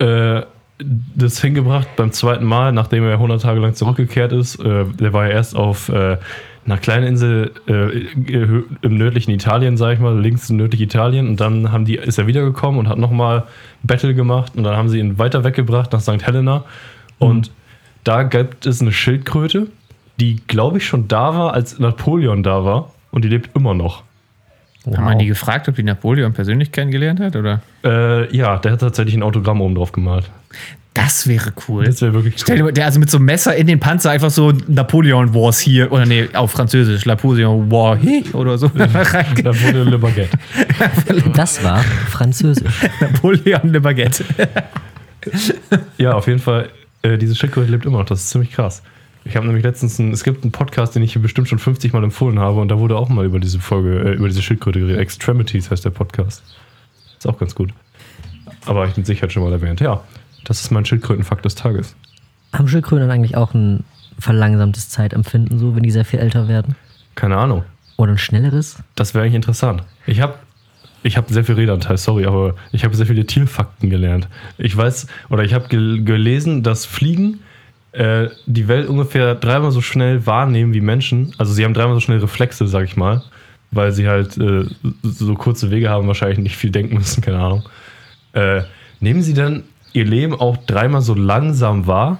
[0.00, 0.42] äh,
[0.78, 4.56] das hingebracht beim zweiten Mal, nachdem er 100 Tage lang zurückgekehrt ist.
[4.56, 6.18] Äh, der war ja erst auf äh,
[6.66, 8.00] einer kleinen Insel äh,
[8.82, 11.28] im nördlichen Italien, sag ich mal, links im nördlichen Italien.
[11.28, 13.44] Und dann haben die, ist er wiedergekommen und hat nochmal
[13.82, 14.52] Battle gemacht.
[14.56, 16.26] Und dann haben sie ihn weiter weggebracht nach St.
[16.26, 16.64] Helena.
[17.18, 17.52] Und
[18.04, 19.68] da gibt es eine Schildkröte,
[20.20, 22.92] die, glaube ich, schon da war, als Napoleon da war.
[23.10, 24.02] Und die lebt immer noch.
[24.94, 27.34] Haben wir die gefragt, ob die Napoleon persönlich kennengelernt hat?
[27.34, 27.60] Oder?
[27.84, 30.30] Äh, ja, der hat tatsächlich ein Autogramm oben drauf gemalt.
[30.94, 31.84] Das wäre cool.
[31.84, 34.10] Das wäre wirklich Stell dir mal, der also mit so einem Messer in den Panzer
[34.10, 38.70] einfach so Napoleon Wars hier, oder nee, auf Französisch, Napoleon War hi oder so.
[38.74, 40.38] Napoleon Le Baguette.
[41.34, 42.88] Das war Französisch.
[43.00, 44.24] Napoleon le Baguette.
[45.98, 46.70] Ja, auf jeden Fall,
[47.02, 48.06] äh, diese Schildkröte lebt immer noch.
[48.06, 48.82] Das ist ziemlich krass.
[49.26, 51.92] Ich habe nämlich letztens, einen, es gibt einen Podcast, den ich hier bestimmt schon 50
[51.92, 54.78] Mal empfohlen habe und da wurde auch mal über diese Folge, äh, über diese Schildkröte
[54.78, 55.00] geredet.
[55.00, 56.44] Extremities heißt der Podcast.
[57.18, 57.70] Ist auch ganz gut.
[58.66, 59.80] Aber ich bin sicher schon mal erwähnt.
[59.80, 60.02] Ja,
[60.44, 61.96] das ist mein Schildkrötenfakt des Tages.
[62.52, 63.82] Haben Schildkröten eigentlich auch ein
[64.18, 66.76] verlangsamtes Zeitempfinden, so wenn die sehr viel älter werden?
[67.16, 67.64] Keine Ahnung.
[67.96, 68.76] Oder ein schnelleres?
[68.94, 69.82] Das wäre eigentlich interessant.
[70.06, 70.34] Ich habe
[71.02, 74.28] ich hab sehr viel Redanteil, sorry, aber ich habe sehr viele Tierfakten gelernt.
[74.58, 77.40] Ich weiß, oder ich habe gel gelesen, dass Fliegen
[77.96, 81.32] äh, die Welt ungefähr dreimal so schnell wahrnehmen wie Menschen.
[81.38, 83.22] Also sie haben dreimal so schnell Reflexe, sag ich mal,
[83.70, 84.66] weil sie halt äh,
[85.02, 87.62] so kurze Wege haben, wahrscheinlich nicht viel denken müssen, keine Ahnung.
[88.34, 88.62] Äh,
[89.00, 89.62] nehmen sie dann
[89.94, 92.18] ihr Leben auch dreimal so langsam wahr?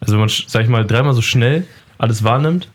[0.00, 1.64] Also wenn man, sag ich mal, dreimal so schnell
[1.98, 2.68] alles wahrnimmt,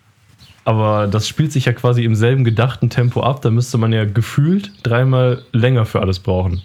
[0.64, 3.42] aber das spielt sich ja quasi im selben gedachten Tempo ab.
[3.42, 6.62] Da müsste man ja gefühlt dreimal länger für alles brauchen.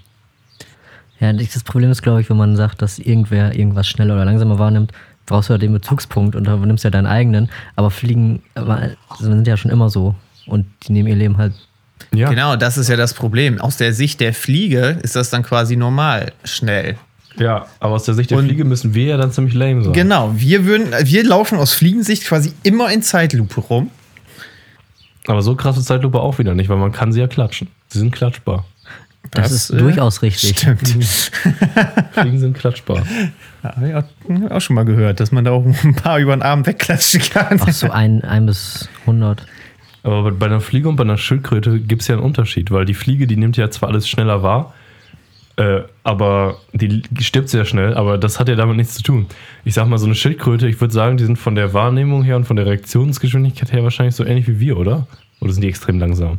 [1.18, 4.58] Ja, das Problem ist, glaube ich, wenn man sagt, dass irgendwer irgendwas schneller oder langsamer
[4.58, 4.92] wahrnimmt,
[5.26, 7.48] brauchst du ja den Bezugspunkt und dann nimmst du ja deinen eigenen.
[7.76, 10.14] Aber Fliegen aber, sind ja schon immer so.
[10.46, 11.52] Und die nehmen ihr Leben halt.
[12.12, 13.60] Ja, Genau, das ist ja das Problem.
[13.60, 16.96] Aus der Sicht der Fliege ist das dann quasi normal schnell.
[17.38, 19.92] ja aber aus der Sicht der Und- Fliege müssen wir ja dann ziemlich lame sein.
[19.92, 23.90] Genau, wir würden, wir laufen aus Fliegensicht quasi immer in Zeitlupe rum.
[25.28, 27.68] Aber so krasse Zeitlupe auch wieder nicht, weil man kann sie ja klatschen.
[27.88, 28.64] Sie sind klatschbar.
[29.30, 30.58] Das, Das, ist äh, durchaus richtig.
[30.58, 31.30] Stimmt.
[32.12, 33.02] Fliegen sind klatschbar.
[33.62, 36.36] Ja, hab ich auch, auch schon mal gehört, dass man da auch ein paar über
[36.36, 37.58] den Arm wegklatschen kann.
[37.64, 39.46] Ach so, ein, ein bis 100.
[40.02, 42.84] Aber bei- bei einer Fliege und bei einer Schildkröte gibt es ja einen Unterschied, weil
[42.84, 44.74] die Fliege, die nimmt ja zwar alles schneller wahr,
[45.56, 49.26] äh, aber die stirbt sehr schnell, aber das hat ja damit nichts zu tun.
[49.64, 52.36] Ich sag mal, so eine Schildkröte, ich würde sagen, die sind von der Wahrnehmung her
[52.36, 55.06] und von der Reaktionsgeschwindigkeit her wahrscheinlich so ähnlich wie wir, oder?
[55.40, 56.38] Oder sind die extrem langsam?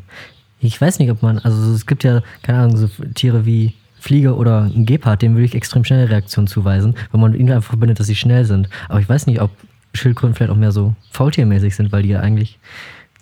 [0.63, 4.36] Ich weiß nicht, ob man, also es gibt ja, keine Ahnung, so Tiere wie Fliege
[4.36, 7.99] oder ein Gepard, dem würde ich extrem schnelle Reaktionen zuweisen, weil man ihnen einfach verbindet,
[7.99, 8.69] dass sie schnell sind.
[8.89, 9.52] Aber ich weiß nicht, ob
[9.93, 12.60] Schildkröten vielleicht auch mehr so faultiermäßig sind, weil die ja eigentlich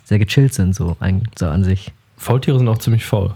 [0.04, 1.92] sehr gechillt sind, so, ein, so an sich.
[2.16, 3.34] Faultiere sind auch ziemlich faul.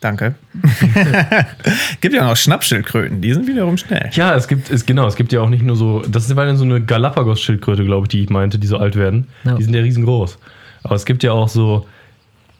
[0.00, 0.34] Danke.
[2.00, 4.10] Gibt ja noch Schnappschildkröten, die sind wiederum schnell.
[4.12, 6.56] Ja, es gibt, es, genau, es gibt ja auch nicht nur so, das war dann
[6.56, 9.28] so eine Galapagos-Schildkröte, glaube ich, die ich meinte, die so alt werden.
[9.44, 9.56] Ja.
[9.56, 10.38] Die sind ja riesengroß.
[10.82, 11.86] Aber es gibt ja auch so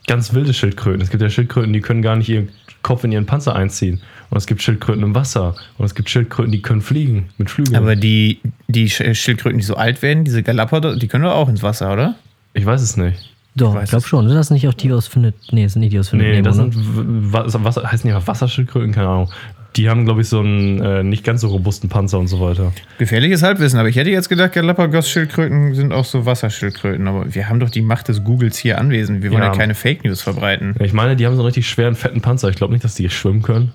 [0.07, 1.01] ganz wilde Schildkröten.
[1.01, 2.49] Es gibt ja Schildkröten, die können gar nicht ihren
[2.83, 4.01] Kopf in ihren Panzer einziehen.
[4.31, 5.55] Und es gibt Schildkröten im Wasser.
[5.79, 7.77] Und es gibt Schildkröten, die können fliegen mit Flügeln.
[7.77, 11.49] Aber die, die Sch- Schildkröten, die so alt werden, diese Galapagos, die können doch auch
[11.49, 12.15] ins Wasser, oder?
[12.55, 13.31] ich weiß es nicht.
[13.55, 14.27] Doch, ich glaube schon.
[14.29, 15.35] Sind das nicht auch die aus Findet?
[15.53, 16.71] Nee, das sind nicht die aus Findet Nee, Nemo, das ne?
[16.73, 19.31] sind Wa- Wasser, heißen die einfach Wasserschildkröten, keine Ahnung.
[19.77, 22.73] Die haben, glaube ich, so einen äh, nicht ganz so robusten Panzer und so weiter.
[22.99, 27.09] Gefährliches Halbwissen, aber ich hätte jetzt gedacht, Galapagos-Schildkröten sind auch so Wasserschildkröten.
[27.09, 29.23] Aber wir haben doch die Macht des Googles hier anwesend.
[29.23, 29.57] Wir wollen ja, Ja.
[29.57, 30.75] keine Fake News verbreiten.
[30.81, 32.51] Ich meine, die haben so einen richtig schweren, fetten Panzer.
[32.51, 33.73] Ich glaube nicht, dass die schwimmen können.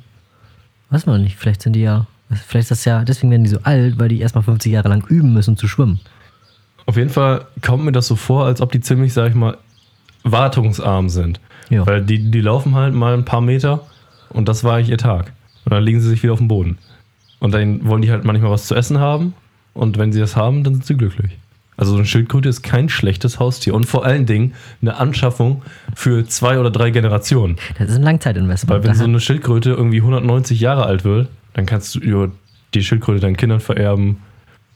[0.91, 1.35] Weiß man nicht.
[1.37, 2.05] Vielleicht sind die ja.
[2.29, 3.03] Vielleicht ist das ja.
[3.03, 5.99] Deswegen werden die so alt, weil die erstmal 50 Jahre lang üben müssen zu schwimmen.
[6.85, 9.57] Auf jeden Fall kommt mir das so vor, als ob die ziemlich, sag ich mal,
[10.23, 11.39] wartungsarm sind.
[11.69, 11.85] Ja.
[11.85, 13.81] Weil die, die laufen halt mal ein paar Meter
[14.29, 15.33] und das war eigentlich ihr Tag.
[15.67, 16.77] Und dann legen sie sich wieder auf den Boden.
[17.39, 19.33] Und dann wollen die halt manchmal was zu essen haben.
[19.73, 21.37] Und wenn sie das haben, dann sind sie glücklich.
[21.75, 23.73] Also so eine Schildkröte ist kein schlechtes Haustier.
[23.73, 27.57] Und vor allen Dingen eine Anschaffung für zwei oder drei Generationen.
[27.77, 28.81] Das ist ein Langzeitinvestment.
[28.81, 32.31] Weil wenn so eine Schildkröte irgendwie 190 Jahre alt wird, dann kannst du
[32.73, 34.21] die Schildkröte deinen Kindern vererben.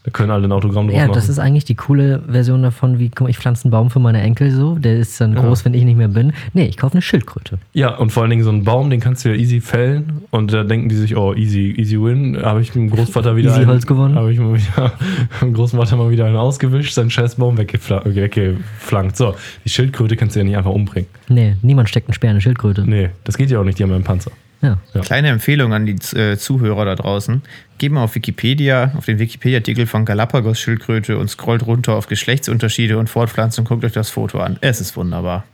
[0.03, 1.13] Da können alle ein Autogramm drauf ja, machen.
[1.13, 4.19] das ist eigentlich die coole Version davon, wie, guck ich pflanze einen Baum für meine
[4.21, 6.33] Enkel so, der ist dann groß, wenn ich nicht mehr bin.
[6.53, 7.59] Nee, ich kaufe eine Schildkröte.
[7.73, 10.51] Ja, und vor allen Dingen so einen Baum, den kannst du ja easy fällen und
[10.53, 12.35] da denken die sich, oh, easy, easy win.
[12.41, 14.15] Habe ich dem Großvater wieder Easy einen, Holz gewonnen.
[14.15, 14.91] Habe ich mal wieder,
[15.41, 19.17] dem Großvater mal wieder einen ausgewischt, seinen scheiß Baum weggefla- weggeflankt.
[19.17, 19.35] So,
[19.65, 21.09] die Schildkröte kannst du ja nicht einfach umbringen.
[21.29, 22.89] Nee, niemand steckt einen Speer in eine Schildkröte.
[22.89, 24.31] Nee, das geht ja auch nicht, die haben ja einen Panzer.
[24.61, 24.77] Ja.
[24.93, 25.01] Ja.
[25.01, 27.41] Kleine Empfehlung an die äh, Zuhörer da draußen.
[27.77, 33.09] Geht mal auf Wikipedia, auf den Wikipedia-Artikel von Galapagos-Schildkröte und scrollt runter auf Geschlechtsunterschiede und
[33.09, 33.65] Fortpflanzung.
[33.65, 34.57] Guckt euch das Foto an.
[34.61, 35.45] Es ist wunderbar.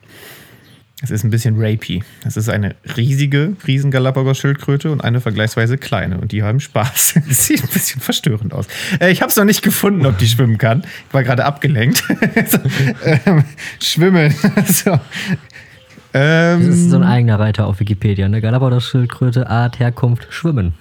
[1.04, 2.04] Es ist ein bisschen rapey.
[2.26, 6.18] Es ist eine riesige, riesen Galapagos-Schildkröte und eine vergleichsweise kleine.
[6.18, 7.20] Und die haben Spaß.
[7.30, 8.66] Es sieht ein bisschen verstörend aus.
[9.00, 10.84] Äh, ich habe es noch nicht gefunden, ob die schwimmen kann.
[11.08, 11.98] Ich war gerade abgelenkt.
[12.48, 12.58] so,
[13.06, 13.44] ähm,
[13.80, 14.34] schwimmen.
[14.66, 15.00] so.
[16.14, 18.26] Ähm, Das ist so ein eigener Reiter auf Wikipedia.
[18.26, 20.74] Eine Galapagos-Schildkröte, Art, Herkunft, Schwimmen.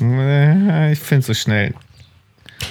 [0.00, 1.74] äh, ich finde es so schnell.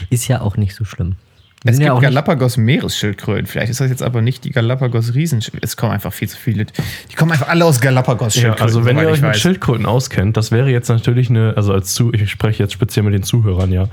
[0.09, 1.15] Ist ja auch nicht so schlimm.
[1.63, 3.47] Die Es gibt ja Galapagos-Meeresschildkröten.
[3.47, 5.63] Vielleicht ist das jetzt aber nicht die Galapagos-Riesenschildkröten.
[5.67, 6.65] Es kommen einfach viel zu viele.
[6.65, 8.61] Die kommen einfach alle aus Ja, Galapagos-Schildkröten.
[8.63, 9.35] also wenn ihr euch mit.
[9.35, 13.13] Schildkröten auskennt, das wäre jetzt natürlich eine, also als zu, ich spreche jetzt speziell mit
[13.15, 13.88] den Zuhörern, ja.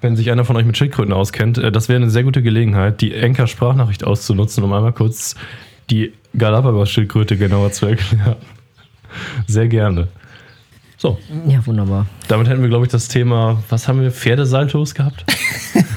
[0.00, 3.00] Wenn sich einer von euch mit Schildkröten auskennt, äh, das wäre eine sehr gute Gelegenheit,
[3.00, 5.34] die Enker-Sprachnachricht auszunutzen, um einmal kurz
[5.90, 8.36] die Galapagos-Schildkröte genauer zu erklären.
[9.46, 10.08] Sehr gerne.
[10.98, 12.06] So, ja, wunderbar.
[12.28, 15.24] damit hätten wir, glaube ich, das Thema, was haben wir, Pferdesaltos gehabt?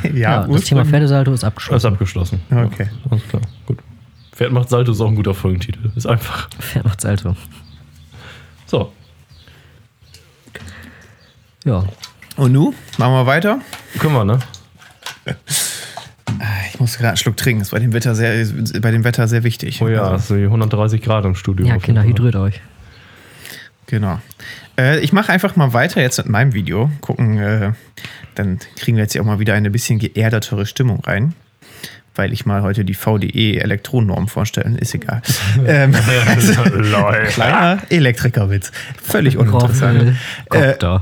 [0.04, 1.88] Ja, ja, das Thema Pferdesalto ist Das ist abgeschlossen.
[1.94, 2.42] abgeschlossen.
[2.50, 2.84] Okay.
[3.06, 3.80] Ja, alles klar, gut.
[4.32, 5.92] Pferd macht Salto ist auch ein guter Folgentitel.
[5.96, 6.50] Ist einfach.
[6.60, 7.36] Pferd macht Salto.
[8.66, 8.92] So,
[11.66, 11.84] Ja.
[12.40, 12.74] Und nu?
[12.98, 13.60] Machen wir weiter?
[14.00, 14.40] können wir, ne?
[16.72, 17.62] Ich muss gerade einen Schluck trinken.
[17.62, 18.46] Ist bei dem Wetter sehr,
[18.82, 19.82] bei dem Wetter sehr wichtig.
[19.82, 21.66] Oh ja, Also, so 130 Grad im Studio.
[21.68, 22.62] Ja, Kinder, hydriert euch.
[23.88, 24.20] genau.
[24.78, 26.90] Äh, ich mache einfach mal weiter jetzt mit meinem Video.
[27.02, 27.74] Gucken, äh,
[28.36, 31.36] dann kriegen wir jetzt ja auch mal wieder eine bisschen geerdetere Stimmung rein.
[32.20, 34.76] Weil ich mal heute die VDE-Elektronennorm vorstellen.
[34.76, 35.22] Ist egal.
[35.66, 35.96] ähm,
[36.74, 37.24] Lol.
[37.30, 38.74] kleiner Elektrikerwitz.
[39.02, 40.18] Völlig uninteressant.
[40.50, 41.02] Kopter.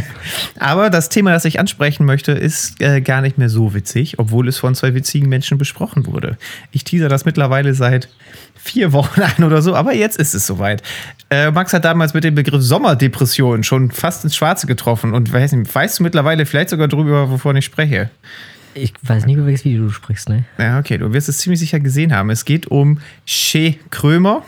[0.58, 4.48] Aber das Thema, das ich ansprechen möchte, ist äh, gar nicht mehr so witzig, obwohl
[4.48, 6.38] es von zwei witzigen Menschen besprochen wurde.
[6.72, 8.08] Ich teaser das mittlerweile seit
[8.54, 10.82] vier Wochen an oder so, aber jetzt ist es soweit.
[11.28, 15.52] Äh, Max hat damals mit dem Begriff Sommerdepression schon fast ins Schwarze getroffen und weiß
[15.52, 18.08] nicht, weißt du mittlerweile vielleicht sogar drüber, wovon ich spreche?
[18.78, 20.44] Ich weiß nicht, über welches Video du sprichst, ne?
[20.58, 22.28] Ja, okay, du wirst es ziemlich sicher gesehen haben.
[22.28, 24.44] Es geht um Shea Krömer.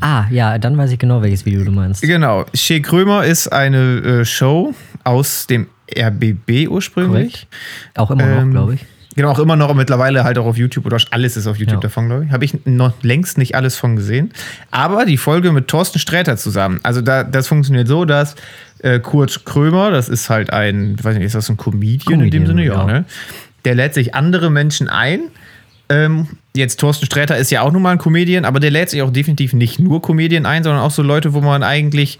[0.00, 2.02] Ah, ja, dann weiß ich genau, welches Video du meinst.
[2.02, 7.32] Genau, Shea Krömer ist eine äh, Show aus dem RBB ursprünglich.
[7.32, 7.46] Korrekt.
[7.94, 8.80] Auch immer noch, Ähm, glaube ich.
[9.16, 11.80] Genau, auch immer noch mittlerweile halt auch auf YouTube oder alles ist auf YouTube Ja.
[11.80, 12.30] davon, glaube ich.
[12.32, 14.30] Habe ich noch längst nicht alles von gesehen.
[14.70, 16.80] Aber die Folge mit Thorsten Sträter zusammen.
[16.82, 18.36] Also da, das funktioniert so, dass
[18.80, 22.30] äh, Kurt Krömer, das ist halt ein, ich weiß nicht, ist das ein Comedian, in
[22.30, 22.64] dem Comedian, Sinne?
[22.66, 22.84] Ja, ja.
[22.86, 23.04] ne?
[23.64, 25.22] Der lädt sich andere Menschen ein.
[25.88, 29.00] Ähm, jetzt Thorsten Sträter ist ja auch nun mal ein Comedian, aber der lädt sich
[29.02, 32.18] auch definitiv nicht nur Comedian ein, sondern auch so Leute, wo man eigentlich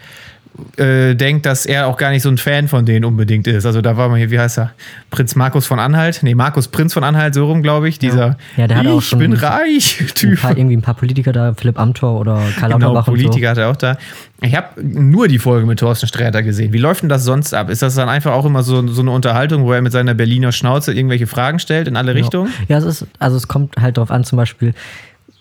[0.76, 3.66] äh, denkt, dass er auch gar nicht so ein Fan von denen unbedingt ist.
[3.66, 4.72] Also da war mal hier, wie heißt er?
[5.10, 6.20] Prinz Markus von Anhalt?
[6.22, 7.98] Nee, Markus Prinz von Anhalt, so rum, glaube ich.
[7.98, 10.40] Dieser Ja, der hat ich auch schon bin reich Ein Typ.
[10.40, 13.12] paar, irgendwie ein paar Politiker da, Philipp Amthor oder Karl Genau, Lauterbach so.
[13.12, 13.96] Politiker hat er auch da.
[14.42, 16.72] Ich habe nur die Folge mit Thorsten Sträter gesehen.
[16.72, 17.70] Wie läuft denn das sonst ab?
[17.70, 20.52] Ist das dann einfach auch immer so, so eine Unterhaltung, wo er mit seiner Berliner
[20.52, 22.52] Schnauze irgendwelche Fragen stellt in alle Richtungen?
[22.68, 24.74] Ja, es ist, also es kommt halt drauf an, zum Beispiel,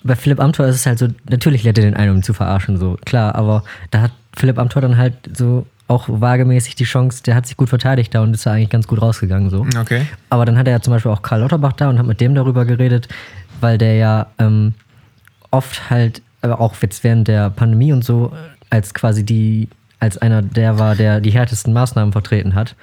[0.03, 2.33] bei Philipp Amthor ist es halt so, natürlich lädt er den ein, um ihn zu
[2.33, 7.21] verarschen, so, klar, aber da hat Philipp Amthor dann halt so auch wagemäßig die Chance,
[7.23, 9.65] der hat sich gut verteidigt da und ist da eigentlich ganz gut rausgegangen, so.
[9.79, 10.05] Okay.
[10.29, 12.33] Aber dann hat er ja zum Beispiel auch Karl Lauterbach da und hat mit dem
[12.33, 13.07] darüber geredet,
[13.61, 14.73] weil der ja ähm,
[15.51, 18.33] oft halt, aber auch jetzt während der Pandemie und so,
[18.71, 19.69] als quasi die,
[19.99, 22.75] als einer der war, der die härtesten Maßnahmen vertreten hat,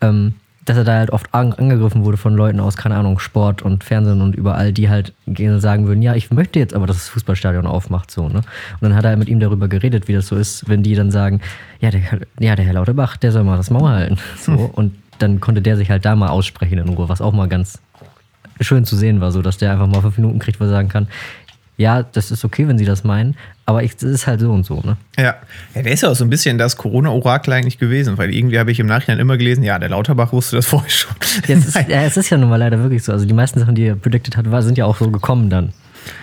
[0.00, 0.34] ähm,
[0.64, 3.84] dass er da halt oft an, angegriffen wurde von Leuten aus, keine Ahnung, Sport und
[3.84, 5.12] Fernsehen und überall, die halt
[5.58, 8.38] sagen würden, ja, ich möchte jetzt aber, dass das Fußballstadion aufmacht, so, ne?
[8.38, 8.44] Und
[8.80, 11.40] dann hat er mit ihm darüber geredet, wie das so ist, wenn die dann sagen,
[11.80, 12.00] ja, der,
[12.38, 14.52] ja, der Herr Lauterbach, der soll mal das Maul halten, so.
[14.52, 17.80] Und dann konnte der sich halt da mal aussprechen in Ruhe, was auch mal ganz
[18.60, 20.88] schön zu sehen war, so, dass der einfach mal fünf Minuten kriegt, wo er sagen
[20.88, 21.08] kann,
[21.76, 24.64] ja, das ist okay, wenn sie das meinen, aber ich, das ist halt so und
[24.64, 24.96] so, ne?
[25.16, 25.36] Ja.
[25.74, 28.70] ja, der ist ja auch so ein bisschen das Corona-Orakel eigentlich gewesen, weil irgendwie habe
[28.70, 31.14] ich im Nachhinein immer gelesen, ja, der Lauterbach wusste das vorher schon.
[31.48, 33.12] Ja, es, ist, ja, es ist ja nun mal leider wirklich so.
[33.12, 35.72] Also die meisten Sachen, die er predicted hat, war, sind ja auch so gekommen dann.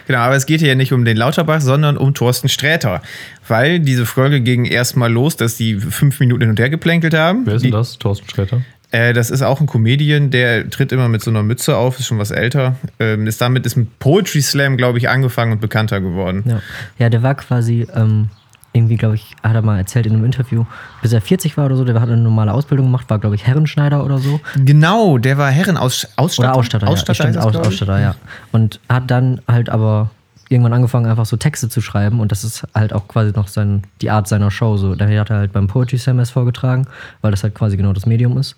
[0.07, 3.01] Genau, aber es geht hier ja nicht um den Lauterbach, sondern um Thorsten Sträter.
[3.47, 7.45] Weil diese Folge ging erstmal los, dass die fünf Minuten hin und her geplänkelt haben.
[7.45, 7.97] Wer ist denn das?
[7.97, 8.61] Thorsten Sträter?
[8.91, 12.07] Äh, das ist auch ein Comedian, der tritt immer mit so einer Mütze auf, ist
[12.07, 12.75] schon was älter.
[12.99, 16.43] Ähm, ist damit ist mit Poetry Slam, glaube ich, angefangen und bekannter geworden.
[16.45, 16.61] Ja,
[16.99, 18.29] ja der war quasi, ähm,
[18.73, 20.65] irgendwie, glaube ich, hat er mal erzählt in einem Interview,
[21.01, 23.45] bis er 40 war oder so, der hat eine normale Ausbildung gemacht, war, glaube ich,
[23.45, 24.39] Herrenschneider oder so.
[24.55, 26.39] Genau, der war Herrenausstatter.
[26.39, 27.41] Oder Ausstatter, Ausstatter, ja.
[27.41, 28.15] Ausstatter, ja.
[28.51, 30.09] Und hat dann halt aber
[30.51, 33.83] irgendwann angefangen, einfach so Texte zu schreiben und das ist halt auch quasi noch sein,
[34.01, 34.77] die Art seiner Show.
[34.77, 34.95] So.
[34.95, 36.87] Daher hat er halt beim Poetry erst vorgetragen,
[37.21, 38.55] weil das halt quasi genau das Medium ist.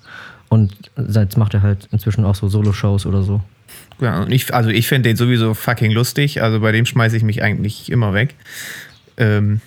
[0.49, 3.41] Und jetzt macht er halt inzwischen auch so Solo-Shows oder so.
[3.99, 6.41] Ja, und ich, also ich finde den sowieso fucking lustig.
[6.41, 8.35] Also bei dem schmeiße ich mich eigentlich immer weg.
[9.17, 9.61] Ähm,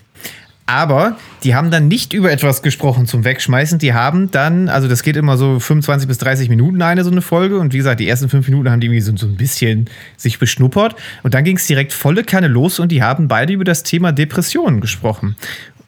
[0.66, 3.78] aber die haben dann nicht über etwas gesprochen zum Wegschmeißen.
[3.78, 7.22] Die haben dann, also das geht immer so 25 bis 30 Minuten eine so eine
[7.22, 7.58] Folge.
[7.58, 10.40] Und wie gesagt, die ersten fünf Minuten haben die irgendwie so, so ein bisschen sich
[10.40, 10.96] beschnuppert.
[11.22, 14.10] Und dann ging es direkt volle Kanne los und die haben beide über das Thema
[14.10, 15.36] Depressionen gesprochen.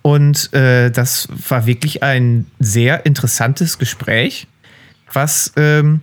[0.02, 4.46] Und äh, das war wirklich ein sehr interessantes Gespräch,
[5.12, 6.02] was ähm,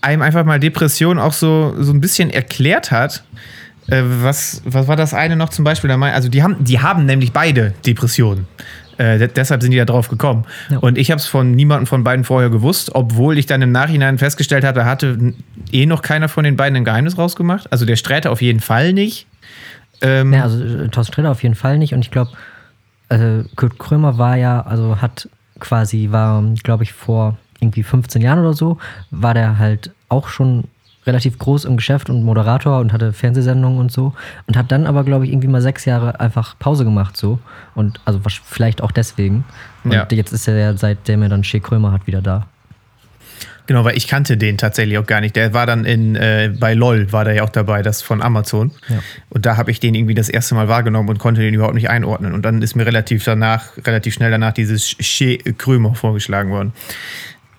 [0.00, 3.24] einem einfach mal Depression auch so, so ein bisschen erklärt hat.
[3.88, 5.88] Äh, was, was war das eine noch zum Beispiel?
[5.88, 8.46] Da Also die haben, die haben nämlich beide Depressionen.
[8.98, 10.44] Äh, de- deshalb sind die da drauf gekommen.
[10.70, 10.78] Ja.
[10.78, 14.16] Und ich habe es von niemandem von beiden vorher gewusst, obwohl ich dann im Nachhinein
[14.18, 15.34] festgestellt hatte, hatte n-
[15.70, 17.70] eh noch keiner von den beiden ein Geheimnis rausgemacht.
[17.70, 19.26] Also der Sträter auf jeden Fall nicht.
[20.00, 21.92] Ähm, Ja, also äh, Thorsten Sträter auf jeden Fall nicht.
[21.92, 22.30] Und ich glaube,
[23.10, 25.28] äh, Kurt Krömer war ja, also hat
[25.60, 28.78] quasi, war, glaube ich, vor irgendwie 15 Jahren oder so,
[29.10, 30.64] war der halt auch schon
[31.06, 34.12] relativ groß im Geschäft und Moderator und hatte Fernsehsendungen und so.
[34.46, 37.38] Und hat dann aber, glaube ich, irgendwie mal sechs Jahre einfach Pause gemacht so.
[37.74, 39.44] Und also vielleicht auch deswegen.
[39.84, 40.06] Und Ja.
[40.10, 42.46] jetzt ist er ja, seitdem er dann Shea Krömer hat, wieder da.
[43.68, 45.34] Genau, weil ich kannte den tatsächlich auch gar nicht.
[45.34, 48.70] Der war dann in, äh, bei LOL, war der ja auch dabei, das von Amazon.
[48.88, 48.98] Ja.
[49.28, 51.90] Und da habe ich den irgendwie das erste Mal wahrgenommen und konnte den überhaupt nicht
[51.90, 52.32] einordnen.
[52.32, 56.72] Und dann ist mir relativ danach, relativ schnell danach dieses Che Krömer vorgeschlagen worden.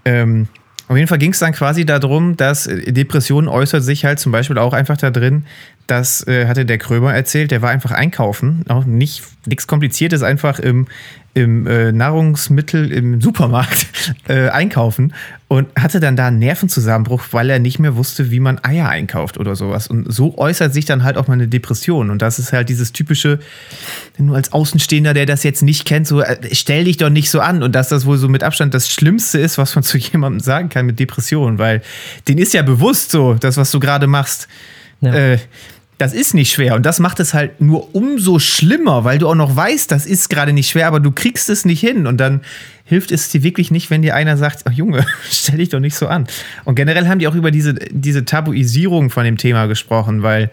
[0.05, 0.47] Ähm,
[0.87, 4.31] auf jeden Fall ging es dann quasi darum, dass äh, Depressionen äußert sich halt zum
[4.31, 5.45] Beispiel auch einfach da drin,
[5.87, 10.59] das äh, hatte der Krömer erzählt, der war einfach einkaufen, auch nicht nichts Kompliziertes, einfach
[10.59, 10.87] im,
[11.37, 13.85] im äh, Nahrungsmittel im Supermarkt
[14.27, 15.13] äh, einkaufen
[15.47, 19.37] und hatte dann da einen Nervenzusammenbruch, weil er nicht mehr wusste, wie man Eier einkauft
[19.37, 19.87] oder sowas.
[19.87, 22.09] Und so äußert sich dann halt auch mal eine Depression.
[22.09, 23.37] Und das ist halt dieses typische,
[24.17, 27.39] nur als Außenstehender, der das jetzt nicht kennt, so äh, stell dich doch nicht so
[27.39, 27.61] an.
[27.61, 30.69] Und dass das wohl so mit Abstand das Schlimmste ist, was man zu jemandem sagen
[30.69, 31.83] kann mit Depressionen, weil
[32.27, 34.47] den ist ja bewusst so, das, was du gerade machst.
[35.01, 35.13] Ja.
[35.13, 35.37] Äh,
[35.97, 39.35] das ist nicht schwer und das macht es halt nur umso schlimmer, weil du auch
[39.35, 42.41] noch weißt, das ist gerade nicht schwer, aber du kriegst es nicht hin und dann
[42.85, 45.95] hilft es dir wirklich nicht, wenn dir einer sagt, ach Junge, stell dich doch nicht
[45.95, 46.27] so an.
[46.65, 50.51] Und generell haben die auch über diese, diese Tabuisierung von dem Thema gesprochen, weil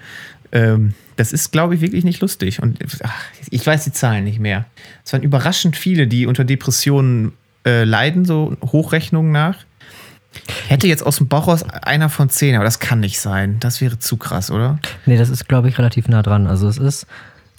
[0.53, 2.61] ähm, das ist, glaube ich, wirklich nicht lustig.
[2.63, 4.67] Und ach, ich weiß die Zahlen nicht mehr.
[5.05, 7.33] Es waren überraschend viele, die unter Depressionen
[7.67, 9.59] äh, leiden, so Hochrechnungen nach.
[10.69, 13.59] Hätte jetzt aus dem Bauch raus einer von zehn, aber das kann nicht sein.
[13.61, 14.79] Das wäre zu krass, oder?
[15.07, 16.47] Nee, das ist, glaube ich, relativ nah dran.
[16.47, 17.07] Also es ist,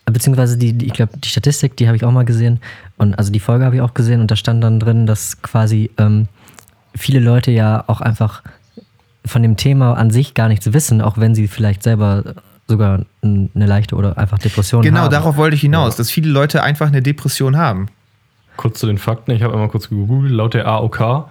[0.06, 2.60] beziehungsweise die, die ich glaube, die Statistik, die habe ich auch mal gesehen.
[2.98, 5.92] Und also die Folge habe ich auch gesehen und da stand dann drin, dass quasi
[5.98, 6.28] ähm,
[6.96, 8.42] viele Leute ja auch einfach
[9.26, 12.36] von dem Thema an sich gar nichts wissen, auch wenn sie vielleicht selber
[12.68, 15.12] sogar eine leichte oder einfach Depression Genau, haben.
[15.12, 17.88] darauf wollte ich hinaus, dass viele Leute einfach eine Depression haben.
[18.58, 19.32] kurz zu den Fakten.
[19.32, 20.32] Ich habe einmal kurz gegoogelt.
[20.32, 21.28] Laut der AOK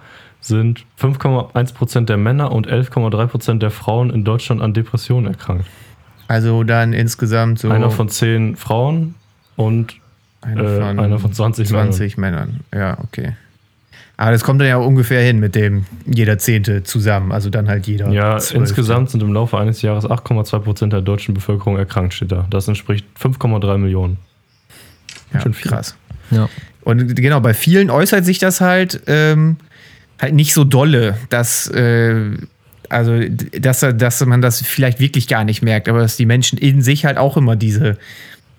[0.47, 5.65] sind 5,1% der Männer und 11,3% der Frauen in Deutschland an Depressionen erkrankt.
[6.27, 9.15] Also dann insgesamt so Einer von 10 Frauen
[9.55, 9.95] und
[10.41, 11.91] einer äh, einer von 20 Männern.
[11.91, 12.59] 20 Männern.
[12.73, 13.33] Ja, okay.
[14.17, 17.31] Aber das kommt dann ja ungefähr hin mit dem jeder Zehnte zusammen.
[17.31, 18.09] Also dann halt jeder.
[18.09, 18.57] Ja, Zwölfte.
[18.57, 22.47] insgesamt sind im Laufe eines Jahres 8,2% der deutschen Bevölkerung erkrankt, steht da.
[22.49, 24.17] Das entspricht 5,3 Millionen.
[25.33, 25.69] Ja, schon viel.
[25.69, 25.97] krass.
[26.31, 26.47] Ja.
[26.81, 29.57] Und genau, bei vielen äußert sich das halt, ähm,
[30.21, 32.15] halt nicht so dolle, dass, äh,
[32.89, 33.19] also,
[33.59, 37.05] dass, dass man das vielleicht wirklich gar nicht merkt, aber dass die Menschen in sich
[37.05, 37.97] halt auch immer diese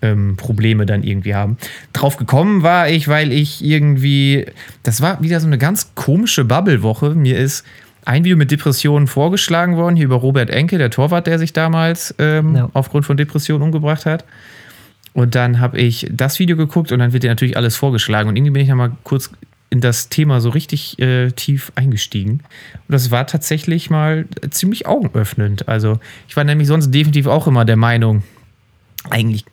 [0.01, 1.57] ähm, Probleme dann irgendwie haben.
[1.93, 4.45] Drauf gekommen war ich, weil ich irgendwie,
[4.83, 7.15] das war wieder so eine ganz komische Bubble-Woche.
[7.15, 7.65] Mir ist
[8.05, 12.13] ein Video mit Depressionen vorgeschlagen worden, hier über Robert Enke, der Torwart, der sich damals
[12.19, 12.69] ähm, Ja.
[12.73, 14.23] aufgrund von Depressionen umgebracht hat.
[15.13, 18.29] Und dann habe ich das Video geguckt und dann wird dir natürlich alles vorgeschlagen.
[18.29, 19.31] Und irgendwie bin ich dann mal kurz
[19.69, 22.31] in das Thema so richtig äh, tief eingestiegen.
[22.31, 25.67] Und das war tatsächlich mal ziemlich augenöffnend.
[25.67, 28.23] Also ich war nämlich sonst definitiv auch immer der Meinung,
[29.09, 29.45] eigentlich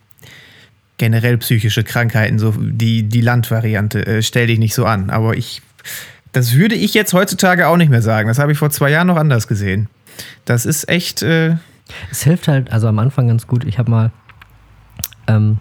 [0.97, 5.09] generell psychische Krankheiten, so die, die Landvariante, äh, stell dich nicht so an.
[5.09, 5.61] Aber ich,
[6.31, 8.29] das würde ich jetzt heutzutage auch nicht mehr sagen.
[8.29, 9.89] Das habe ich vor zwei Jahren noch anders gesehen.
[10.45, 11.57] Das ist echt, äh,
[12.09, 13.65] Es hilft halt, also am Anfang ganz gut.
[13.65, 14.11] Ich habe mal
[15.27, 15.57] ähm,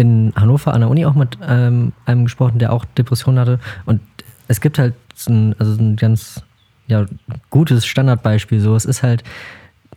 [0.00, 3.60] in Hannover an der Uni auch mit ähm, einem gesprochen, der auch Depressionen hatte.
[3.84, 4.00] Und
[4.48, 4.94] es gibt halt
[5.28, 6.42] ein, also so ein ganz
[6.86, 7.04] ja,
[7.50, 8.60] gutes Standardbeispiel.
[8.60, 9.22] So, es ist halt,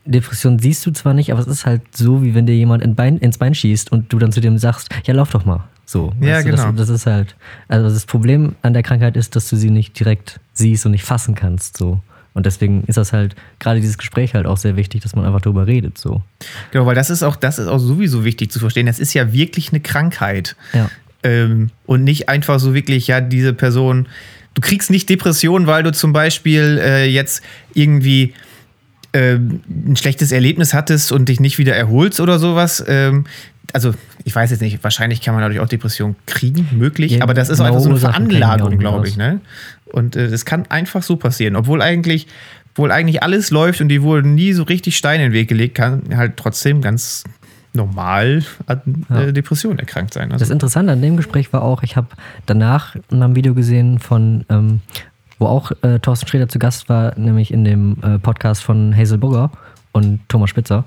[0.04, 2.96] Depression siehst du zwar nicht, aber es ist halt so, wie wenn dir jemand in
[2.96, 5.64] Bein, ins Bein schießt und du dann zu dem sagst, ja, lauf doch mal.
[5.86, 6.72] So, Ja, weißt du, genau.
[6.72, 7.38] Das, das ist halt,
[7.70, 11.06] also das Problem an der Krankheit ist, dass du sie nicht direkt siehst und nicht
[11.06, 11.78] fassen kannst.
[11.78, 12.02] So.
[12.34, 15.42] Und deswegen ist das halt, gerade dieses Gespräch halt auch sehr wichtig, dass man einfach
[15.42, 15.98] darüber redet.
[15.98, 16.24] So.
[16.72, 18.86] genau, weil das ist auch, das ist auch sowieso wichtig zu verstehen.
[18.86, 20.56] Das ist ja wirklich eine Krankheit.
[20.74, 20.90] Ja.
[21.24, 24.08] Ähm, und nicht einfach so wirklich, ja, diese Person,
[24.56, 28.34] du kriegst nicht Depression, weil du zum Beispiel äh, jetzt irgendwie
[29.14, 32.84] ähm, ein schlechtes Erlebnis hattest und dich nicht wieder erholst oder sowas.
[32.88, 33.26] Ähm,
[33.72, 37.34] also, ich weiß jetzt nicht, wahrscheinlich kann man dadurch auch Depression kriegen, möglich, Ja, aber
[37.34, 39.40] das ist auch genaue einfach so eine Veranlagung, glaube ich, ne?
[39.92, 42.28] Und äh, das kann einfach so passieren, obwohl eigentlich,
[42.72, 45.76] obwohl eigentlich alles läuft und die wurden nie so richtig Steine in den Weg gelegt,
[45.76, 47.24] kann halt trotzdem ganz
[47.74, 49.22] normal an Ja.
[49.22, 50.32] äh, Depressionen erkrankt sein.
[50.32, 52.08] Also, Das Interessante an dem Gespräch war auch, ich habe
[52.46, 54.82] danach in einem Video gesehen von, ähm,
[55.40, 59.18] wo auch äh, Thorsten Sträter zu Gast war, nämlich in dem äh, Podcast von Hazel
[59.18, 59.52] Burger
[59.92, 60.86] und Thomas Spitzer.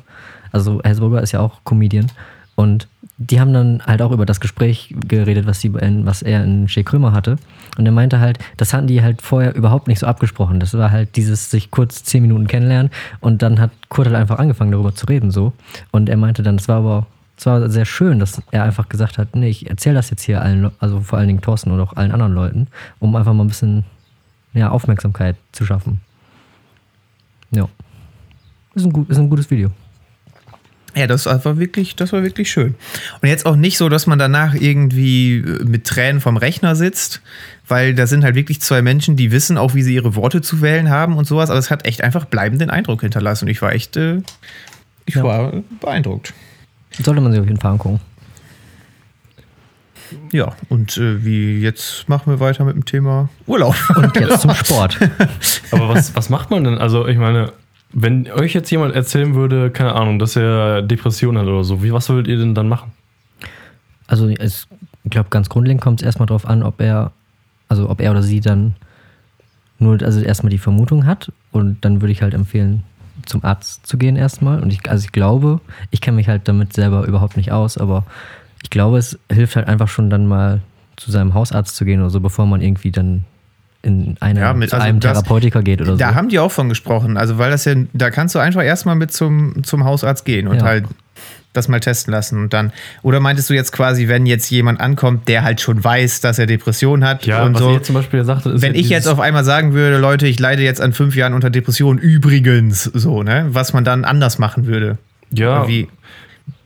[0.52, 2.06] Also Hazel Burger ist ja auch Comedian.
[2.54, 2.88] Und
[3.18, 6.68] die haben dann halt auch über das Gespräch geredet, was, sie in, was er in
[6.68, 7.36] Shea Krömer hatte.
[7.78, 10.60] Und er meinte halt, das hatten die halt vorher überhaupt nicht so abgesprochen.
[10.60, 12.90] Das war halt dieses sich kurz zehn Minuten kennenlernen
[13.20, 15.54] und dann hat Kurt halt einfach angefangen darüber zu reden so.
[15.92, 17.06] Und er meinte dann, es war aber
[17.38, 20.40] es war sehr schön, dass er einfach gesagt hat, nee, ich erzähle das jetzt hier
[20.40, 23.44] allen, Le- also vor allen Dingen Thorsten oder auch allen anderen Leuten, um einfach mal
[23.44, 23.84] ein bisschen
[24.54, 26.00] ja, Aufmerksamkeit zu schaffen.
[27.50, 27.68] Ja.
[28.74, 29.70] Ist ein, gut, ist ein gutes Video.
[30.96, 32.74] Ja, das war wirklich, das war wirklich schön.
[33.20, 37.20] Und jetzt auch nicht so, dass man danach irgendwie äh, mit Tränen vom Rechner sitzt,
[37.68, 40.62] weil da sind halt wirklich zwei Menschen, die wissen auch, wie sie ihre Worte zu
[40.62, 43.44] wählen haben und sowas, aber es hat echt einfach bleibenden Eindruck hinterlassen.
[43.44, 44.22] Und ich war echt, äh,
[45.04, 45.22] ich Ja.
[45.22, 46.32] war beeindruckt.
[47.02, 48.00] Sollte man sich auf jeden Fall angucken.
[50.32, 53.74] Ja, und äh, wie jetzt machen wir weiter mit dem Thema Urlaub.
[53.96, 54.96] Und jetzt zum Sport.
[55.72, 56.78] Aber was, was macht man denn?
[56.78, 57.52] Also, ich meine,
[57.98, 61.94] wenn euch jetzt jemand erzählen würde, keine Ahnung, dass er Depressionen hat oder so, wie,
[61.94, 62.92] was würdet ihr denn dann machen?
[64.06, 64.66] Also ich
[65.08, 67.12] glaube, ganz grundlegend kommt es erstmal darauf an, ob er,
[67.68, 68.76] also ob er oder sie dann
[69.78, 72.82] nur, also erstmal die Vermutung hat und dann würde ich halt empfehlen,
[73.24, 74.62] zum Arzt zu gehen erstmal.
[74.62, 78.04] Und ich, also ich glaube, ich kenne mich halt damit selber überhaupt nicht aus, aber
[78.62, 80.60] ich glaube, es hilft halt einfach schon dann mal
[80.96, 83.24] zu seinem Hausarzt zu gehen oder so, bevor man irgendwie dann
[83.86, 86.14] in eine, Ja, mit- zu also einem das- Therapeutiker geht oder Da so.
[86.14, 87.16] haben die auch von gesprochen.
[87.16, 90.56] Also, weil das ja, da kannst du einfach erstmal mit zum, zum Hausarzt gehen und
[90.58, 90.62] Ja.
[90.64, 90.84] halt
[91.52, 92.70] das mal testen lassen und dann.
[93.02, 96.44] Oder meintest du jetzt quasi, wenn jetzt jemand ankommt, der halt schon weiß, dass er
[96.44, 97.68] Depression hat Ja, und was so.
[97.70, 100.26] ihr jetzt zum Beispiel sagte, ist Wenn ja ich jetzt auf einmal sagen würde, Leute,
[100.26, 103.46] ich leide jetzt an fünf Jahren unter Depression, übrigens, so, ne?
[103.50, 104.98] Was man dann anders machen würde.
[105.30, 105.88] Ja, Wie,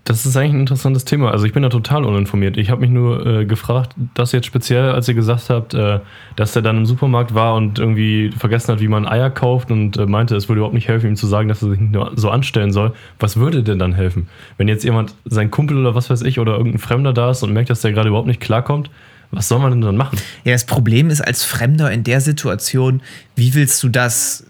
[0.05, 1.31] das ist eigentlich ein interessantes Thema.
[1.31, 2.57] Also ich bin da total uninformiert.
[2.57, 6.01] Ich habe mich nur äh, gefragt, das jetzt speziell, als ihr gesagt habt, äh,
[6.37, 9.99] dass er dann im Supermarkt war und irgendwie vergessen hat, wie man Eier kauft und
[9.99, 12.31] äh, meinte, es würde überhaupt nicht helfen, ihm zu sagen, dass er sich nur so
[12.31, 12.93] anstellen soll.
[13.19, 14.29] Was würde denn dann helfen?
[14.57, 17.53] Wenn jetzt jemand, sein Kumpel oder was weiß ich, oder irgendein Fremder da ist und
[17.53, 18.91] merkt, dass der gerade überhaupt nicht klarkommt,
[19.31, 20.19] was soll man denn dann machen?
[20.45, 23.01] Ja, das Problem ist als Fremder in der Situation,
[23.37, 24.50] wie willst du das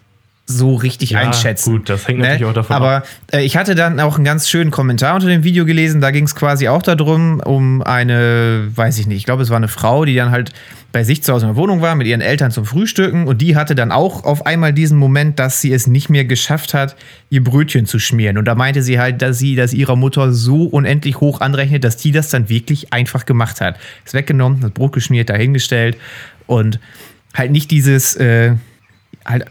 [0.51, 1.73] so richtig Ja, einschätzen.
[1.73, 3.07] gut, das hängt natürlich auch davon Aber ab.
[3.33, 6.01] äh, ich hatte dann auch einen ganz schönen Kommentar unter dem Video gelesen.
[6.01, 9.57] Da ging es quasi auch darum, um eine, weiß ich nicht, ich glaube, es war
[9.57, 10.53] eine Frau, die dann halt
[10.93, 13.55] bei sich zu Hause in der Wohnung war mit ihren Eltern zum Frühstücken und die
[13.55, 16.97] hatte dann auch auf einmal diesen Moment, dass sie es nicht mehr geschafft hat,
[17.31, 18.37] ihr Brötchen zu schmieren.
[18.39, 21.97] Und da meinte sie halt, dass sie das ihrer Mutter so unendlich hoch anrechnet, dass
[21.97, 23.77] die das dann wirklich einfach gemacht hat.
[24.05, 25.97] Ist weggenommen, das Brot geschmiert, dahingestellt
[26.49, 26.81] und
[27.35, 28.55] halt nicht dieses, äh,
[29.25, 29.45] halt,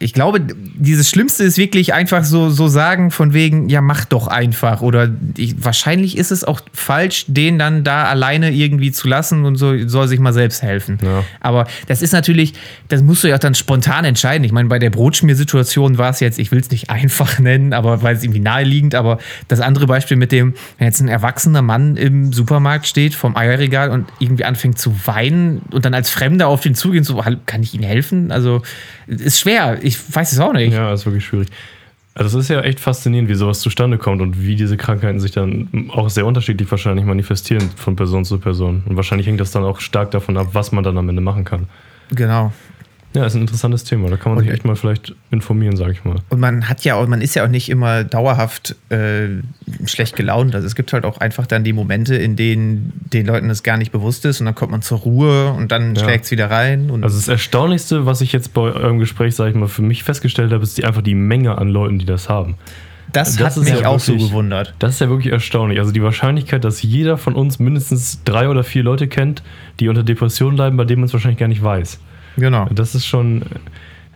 [0.00, 4.28] ich glaube, dieses Schlimmste ist wirklich einfach so, so sagen von wegen, ja, mach doch
[4.28, 4.80] einfach.
[4.80, 9.56] Oder ich, wahrscheinlich ist es auch falsch, den dann da alleine irgendwie zu lassen und
[9.56, 10.98] so soll sich mal selbst helfen.
[11.02, 11.24] Ja.
[11.40, 12.54] Aber das ist natürlich,
[12.86, 14.44] das musst du ja auch dann spontan entscheiden.
[14.44, 18.00] Ich meine, bei der Brotschmiersituation war es jetzt, ich will es nicht einfach nennen, aber
[18.02, 19.18] weil es irgendwie naheliegend, aber
[19.48, 23.90] das andere Beispiel mit dem, wenn jetzt ein erwachsener Mann im Supermarkt steht vom Eierregal
[23.90, 27.64] und irgendwie anfängt zu weinen und dann als Fremder auf den zugehen, so, "Hallo, kann
[27.64, 28.30] ich Ihnen helfen?
[28.30, 28.62] Also,
[29.08, 29.78] ist schwer.
[29.82, 30.72] Ich weiß es auch nicht.
[30.72, 31.48] Ja, ist wirklich schwierig.
[32.14, 35.30] Also es ist ja echt faszinierend, wie sowas zustande kommt und wie diese Krankheiten sich
[35.30, 38.82] dann auch sehr unterschiedlich wahrscheinlich manifestieren von Person zu Person.
[38.86, 41.44] Und wahrscheinlich hängt das dann auch stark davon ab, was man dann am Ende machen
[41.44, 41.68] kann.
[42.10, 42.52] Genau.
[43.14, 44.10] Ja, ist ein interessantes Thema.
[44.10, 46.16] Da kann man sich echt mal vielleicht informieren, sage ich mal.
[46.28, 49.28] Und man hat ja auch, man ist ja auch nicht immer dauerhaft äh,
[49.86, 50.54] schlecht gelaunt.
[50.54, 53.78] Also es gibt halt auch einfach dann die Momente, in denen den Leuten das gar
[53.78, 56.04] nicht bewusst ist und dann kommt man zur Ruhe und dann Ja.
[56.04, 56.90] schlägt es wieder rein.
[56.90, 60.04] Und Also das Erstaunlichste, was ich jetzt bei eurem Gespräch, sage ich mal, für mich
[60.04, 62.56] festgestellt habe, ist die, einfach die Menge an Leuten, die das haben.
[63.10, 64.74] das, das hat mich ja auch so wirklich- gewundert.
[64.80, 65.78] Das ist ja wirklich erstaunlich.
[65.80, 69.42] Also die Wahrscheinlichkeit, dass jeder von uns mindestens drei oder vier Leute kennt,
[69.80, 71.98] die unter Depressionen leiden, bei denen man es wahrscheinlich gar nicht weiß.
[72.38, 72.66] Genau.
[72.70, 73.42] Das ist schon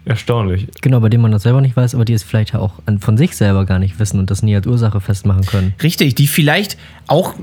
[0.05, 0.68] erstaunlich.
[0.81, 3.16] Genau, bei dem man das selber nicht weiß, aber die es vielleicht ja auch von
[3.16, 5.75] sich selber gar nicht wissen und das nie als Ursache festmachen können.
[5.83, 7.35] Richtig, die vielleicht auch,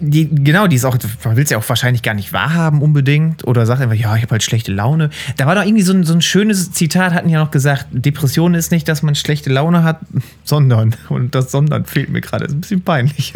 [0.00, 3.46] die, genau, die ist auch, man will es ja auch wahrscheinlich gar nicht wahrhaben unbedingt
[3.46, 5.10] oder sagt einfach, ja, ich habe halt schlechte Laune.
[5.36, 8.54] Da war doch irgendwie so ein, so ein schönes Zitat, hatten ja noch gesagt, Depression
[8.54, 10.00] ist nicht, dass man schlechte Laune hat,
[10.44, 13.32] sondern, und das sondern fehlt mir gerade, ist ein bisschen peinlich.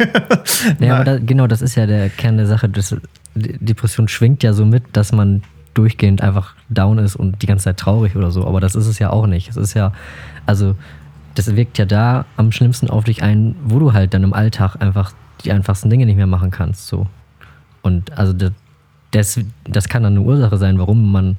[0.79, 2.67] Ja, aber da, genau, das ist ja der Kern der Sache.
[2.67, 2.95] Das,
[3.33, 5.41] Depression schwingt ja so mit, dass man
[5.73, 8.45] durchgehend einfach down ist und die ganze Zeit traurig oder so.
[8.45, 9.49] Aber das ist es ja auch nicht.
[9.49, 9.93] Es ist ja,
[10.45, 10.75] also,
[11.35, 14.75] das wirkt ja da am schlimmsten auf dich ein, wo du halt dann im Alltag
[14.79, 15.13] einfach
[15.43, 16.87] die einfachsten Dinge nicht mehr machen kannst.
[16.87, 17.07] So.
[17.81, 18.51] Und also das,
[19.11, 21.37] das, das kann dann eine Ursache sein, warum man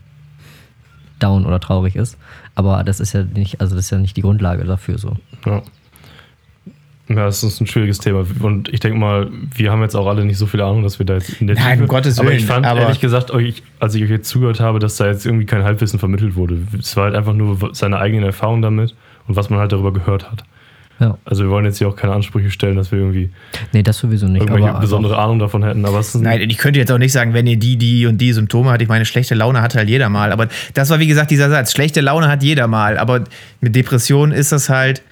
[1.18, 2.18] down oder traurig ist.
[2.55, 5.16] Aber das ist ja nicht, also das ist ja nicht die Grundlage dafür so.
[5.47, 5.62] Ja.
[7.16, 8.24] Ja, das ist ein schwieriges Thema.
[8.40, 11.06] Und ich denke mal, wir haben jetzt auch alle nicht so viel Ahnung, dass wir
[11.06, 13.62] da jetzt in der Nein, um Gottes Aber ich Willen, fand aber- ehrlich gesagt, euch,
[13.80, 16.58] als ich euch jetzt zugehört habe, dass da jetzt irgendwie kein Halbwissen vermittelt wurde.
[16.78, 18.94] Es war halt einfach nur seine eigenen Erfahrungen damit
[19.28, 20.44] und was man halt darüber gehört hat.
[21.00, 21.18] Ja.
[21.24, 23.30] Also wir wollen jetzt hier auch keine Ansprüche stellen, dass wir irgendwie
[23.72, 24.42] Nee, das sowieso nicht.
[24.42, 25.84] irgendwelche aber besondere Ahnung davon hätten.
[25.84, 28.70] Aber Nein, ich könnte jetzt auch nicht sagen, wenn ihr die, die und die Symptome
[28.70, 28.82] hat.
[28.82, 30.30] Ich meine, schlechte Laune hat halt jeder mal.
[30.30, 31.72] Aber das war, wie gesagt, dieser Satz.
[31.72, 32.98] Schlechte Laune hat jeder mal.
[32.98, 33.24] Aber
[33.60, 35.02] mit Depressionen ist das halt.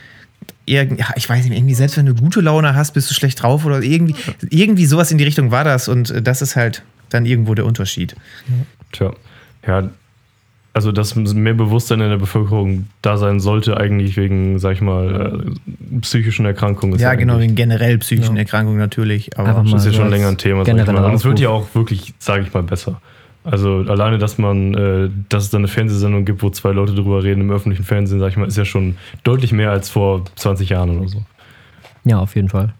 [0.71, 3.43] Irgend, ja, ich weiß nicht, irgendwie, selbst wenn du gute Laune hast, bist du schlecht
[3.43, 4.15] drauf oder irgendwie,
[4.51, 7.67] irgendwie sowas in die Richtung war das und äh, das ist halt dann irgendwo der
[7.67, 8.15] Unterschied.
[8.93, 9.13] Tja,
[9.67, 9.91] ja,
[10.73, 15.43] also dass mehr Bewusstsein in der Bevölkerung da sein sollte, eigentlich wegen, sag ich mal,
[15.45, 16.95] äh, psychischen Erkrankungen.
[16.95, 18.43] ist Ja, genau, wegen generell psychischen Ja.
[18.43, 19.37] Erkrankungen natürlich.
[19.37, 20.65] Aber Einfach Das ist ja schon länger ein Thema.
[20.65, 21.05] Sag ich mal.
[21.05, 23.01] Und es wird ja auch wirklich, sage ich mal, besser.
[23.43, 27.23] Also alleine, dass man, äh, dass es da eine Fernsehsendung gibt, wo zwei Leute drüber
[27.23, 30.69] reden im öffentlichen Fernsehen, sag ich mal, ist ja schon deutlich mehr als vor 20
[30.69, 31.23] Jahren oder so.
[32.05, 32.75] Ja, auf jeden Fall.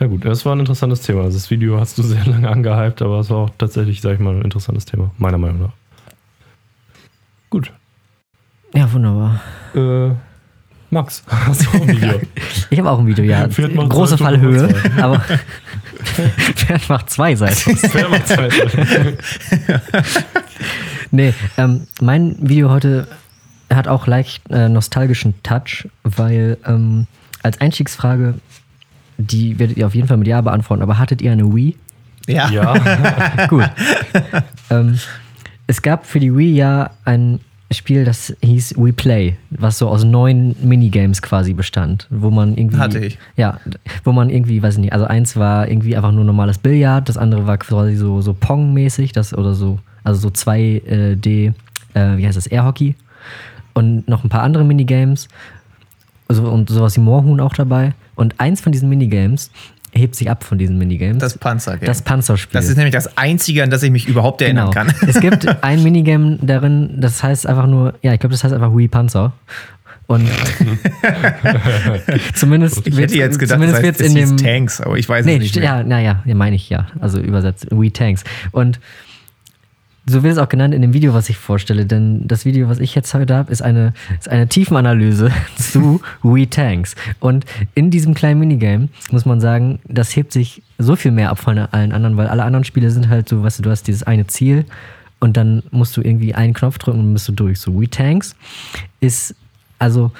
[0.00, 1.22] Ja gut, das war ein interessantes Thema.
[1.22, 4.20] Also das Video hast du sehr lange angehypt, aber es war auch tatsächlich, sag ich
[4.20, 5.72] mal, ein interessantes Thema, meiner Meinung nach.
[7.50, 7.72] Gut.
[8.74, 9.40] Ja, wunderbar.
[9.74, 10.10] Äh,
[10.90, 12.20] Max, hast du auch ein Video?
[12.70, 13.46] Ich habe auch ein Video, ja.
[13.46, 15.22] Große Fallhöhe, aber
[16.54, 17.78] Pferd macht zwei Seiten.
[17.92, 18.52] Wer macht Zeit?
[21.12, 23.06] Nee, ähm, mein Video heute
[23.72, 27.06] hat auch leicht äh, nostalgischen Touch, weil ähm,
[27.44, 28.34] als Einstiegsfrage,
[29.16, 31.76] die werdet ihr auf jeden Fall mit Ja beantworten, aber hattet ihr eine Wii?
[32.26, 32.50] ja.
[32.50, 33.70] Ja, Gut.
[34.70, 34.98] ähm,
[35.68, 37.38] es gab für die Wii ja ein
[37.72, 42.78] Spiel, das hieß We Play, was so aus neun Minigames quasi bestand, wo man irgendwie.
[42.78, 43.18] Hatte ich.
[43.36, 43.58] Ja,
[44.04, 47.16] wo man irgendwie, weiß ich nicht, also eins war irgendwie einfach nur normales Billard, das
[47.16, 51.54] andere war quasi so, so Pong-mäßig, das oder so, also so 2D,
[51.94, 52.94] äh, wie heißt das, Airhockey.
[53.74, 55.28] Und noch ein paar andere Minigames.
[56.28, 57.94] Also, und sowas wie Moorhuhn auch dabei.
[58.14, 59.50] Und eins von diesen Minigames
[59.96, 61.18] hebt sich ab von diesen Minigames.
[61.18, 61.86] Das Panzergame.
[61.86, 62.58] das Panzerspiel.
[62.58, 64.86] Das ist nämlich das Einzige, an das ich mich überhaupt erinnern Genau.
[64.86, 64.94] kann.
[65.08, 68.74] Es gibt ein Minigame darin, das heißt einfach nur, ja, ich glaube, das heißt einfach
[68.76, 69.32] Wii Panzer.
[70.08, 70.28] Und
[72.34, 75.34] zumindest Ich hätte jetzt gedacht, zumindest das heißt, in dem Tanks, aber ich weiß Nee,
[75.36, 75.64] es nicht mehr.
[75.64, 76.86] ja, naja, ja, meine ich ja.
[77.00, 78.24] Also übersetzt Wii Tanks.
[78.52, 78.80] Und
[80.08, 82.78] so wird es auch genannt in dem Video, was ich vorstelle, denn das Video, was
[82.78, 86.94] ich jetzt heute habe, ist eine, ist eine Tiefenanalyse zu Wii Tanks.
[87.18, 87.44] Und
[87.74, 91.58] in diesem kleinen Minigame muss man sagen, das hebt sich so viel mehr ab von
[91.58, 94.28] allen anderen, weil alle anderen Spiele sind halt so, weißt du, du hast dieses eine
[94.28, 94.64] Ziel
[95.18, 97.58] und dann musst du irgendwie einen Knopf drücken und bist du durch.
[97.58, 98.36] So Wii Tanks
[99.00, 99.34] ist,
[99.80, 100.12] also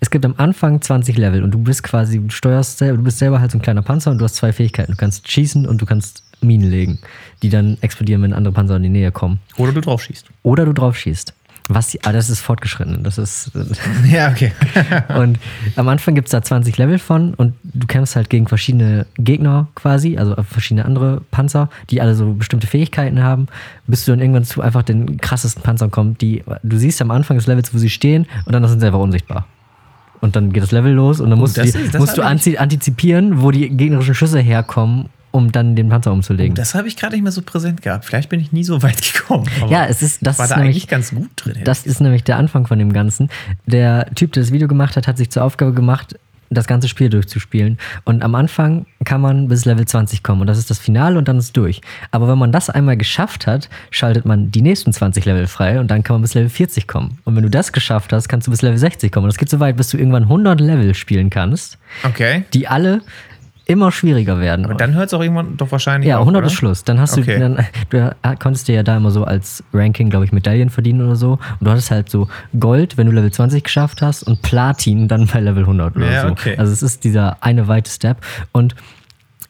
[0.00, 3.18] es gibt am Anfang 20 Level und du bist quasi, du steuerst selber, du bist
[3.18, 4.92] selber halt so ein kleiner Panzer und du hast zwei Fähigkeiten.
[4.92, 6.98] Du kannst schießen und du kannst Minen legen,
[7.42, 9.40] die dann explodieren, wenn andere Panzer in die Nähe kommen.
[9.56, 10.26] Oder du drauf schießt.
[10.42, 11.34] Oder du drauf schießt.
[11.72, 13.04] Was, ah, das ist fortgeschritten.
[13.04, 13.52] Das ist.
[14.10, 14.52] Ja, okay.
[15.16, 15.38] und
[15.76, 19.68] am Anfang gibt es da 20 Level von und du kämpfst halt gegen verschiedene Gegner
[19.76, 23.46] quasi, also verschiedene andere Panzer, die alle so bestimmte Fähigkeiten haben,
[23.86, 27.36] bis du dann irgendwann zu einfach den krassesten Panzern kommst, die du siehst am Anfang
[27.36, 29.46] des Levels, wo sie stehen und dann sind sie einfach unsichtbar.
[30.20, 32.18] Und dann geht das Level los und dann musst, Oh, das du, die, das musst
[32.18, 36.54] du antizipieren, wo die gegnerischen Schüsse herkommen, um dann den Panzer umzulegen.
[36.54, 38.04] Das habe ich gerade nicht mehr so präsent gehabt.
[38.04, 39.48] Vielleicht bin ich nie so weit gekommen.
[39.68, 41.58] ja, es ist, das war ist da nämlich, eigentlich ganz gut drin.
[41.64, 43.30] Das ist nämlich der Anfang von dem Ganzen.
[43.66, 46.16] Der Typ, der das Video gemacht hat, hat sich zur Aufgabe gemacht,
[46.50, 47.78] das ganze Spiel durchzuspielen.
[48.04, 50.40] Und am Anfang kann man bis Level 20 kommen.
[50.40, 51.80] Und das ist das Finale und dann ist es durch.
[52.10, 55.90] Aber wenn man das einmal geschafft hat, schaltet man die nächsten 20 Level frei und
[55.90, 57.18] dann kann man bis Level 40 kommen.
[57.24, 59.24] Und wenn du das geschafft hast, kannst du bis Level 60 kommen.
[59.24, 62.42] Und das geht so weit, bis du irgendwann 100 Level spielen kannst, okay.
[62.52, 63.02] die alle
[63.70, 64.64] immer schwieriger werden.
[64.64, 66.46] Aber dann hört es auch irgendwann doch wahrscheinlich Ja, auf, 100 oder?
[66.48, 66.84] ist Schluss.
[66.84, 67.38] Dann hast du, Okay.
[67.38, 71.16] dann, du konntest dir ja da immer so als Ranking, glaube ich, Medaillen verdienen oder
[71.16, 71.32] so.
[71.32, 75.26] Und du hattest halt so Gold, wenn du Level 20 geschafft hast, und Platin dann
[75.26, 76.28] bei Level 100 oder Ja, so.
[76.28, 76.56] okay.
[76.56, 78.18] Also es ist dieser eine weite Step.
[78.52, 78.74] Und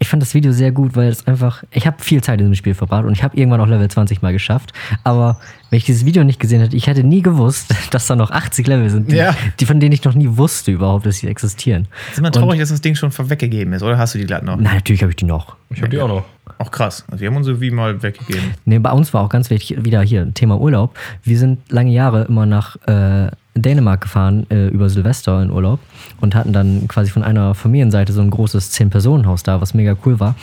[0.03, 2.55] ich fand das Video sehr gut, weil es einfach, ich habe viel Zeit in diesem
[2.55, 4.72] Spiel verbracht und ich habe irgendwann auch Level 20 mal geschafft.
[5.05, 5.38] Aber
[5.68, 8.66] wenn ich dieses Video nicht gesehen hätte, ich hätte nie gewusst, dass da noch 80
[8.66, 9.36] Level sind, die, Ja.
[9.61, 11.86] die von denen ich noch nie wusste überhaupt, dass sie existieren.
[12.11, 14.57] Ist immer traurig, dass das Ding schon weggegeben ist, oder hast du die glatt noch?
[14.57, 15.57] Nein, natürlich habe ich die noch.
[15.68, 16.24] Ich habe die auch noch.
[16.59, 17.05] Auch krass.
[17.11, 18.55] Also wir haben unsere wie mal weggegeben.
[18.64, 20.96] Nee, bei uns war auch ganz wichtig, wieder hier, Thema Urlaub.
[21.22, 23.30] Wir sind lange Jahre immer nach äh,
[23.62, 25.80] Dänemark gefahren, äh, über Silvester in Urlaub
[26.20, 30.20] und hatten dann quasi von einer Familienseite so ein großes Zehn-Personen-Haus da, was mega cool
[30.20, 30.34] war.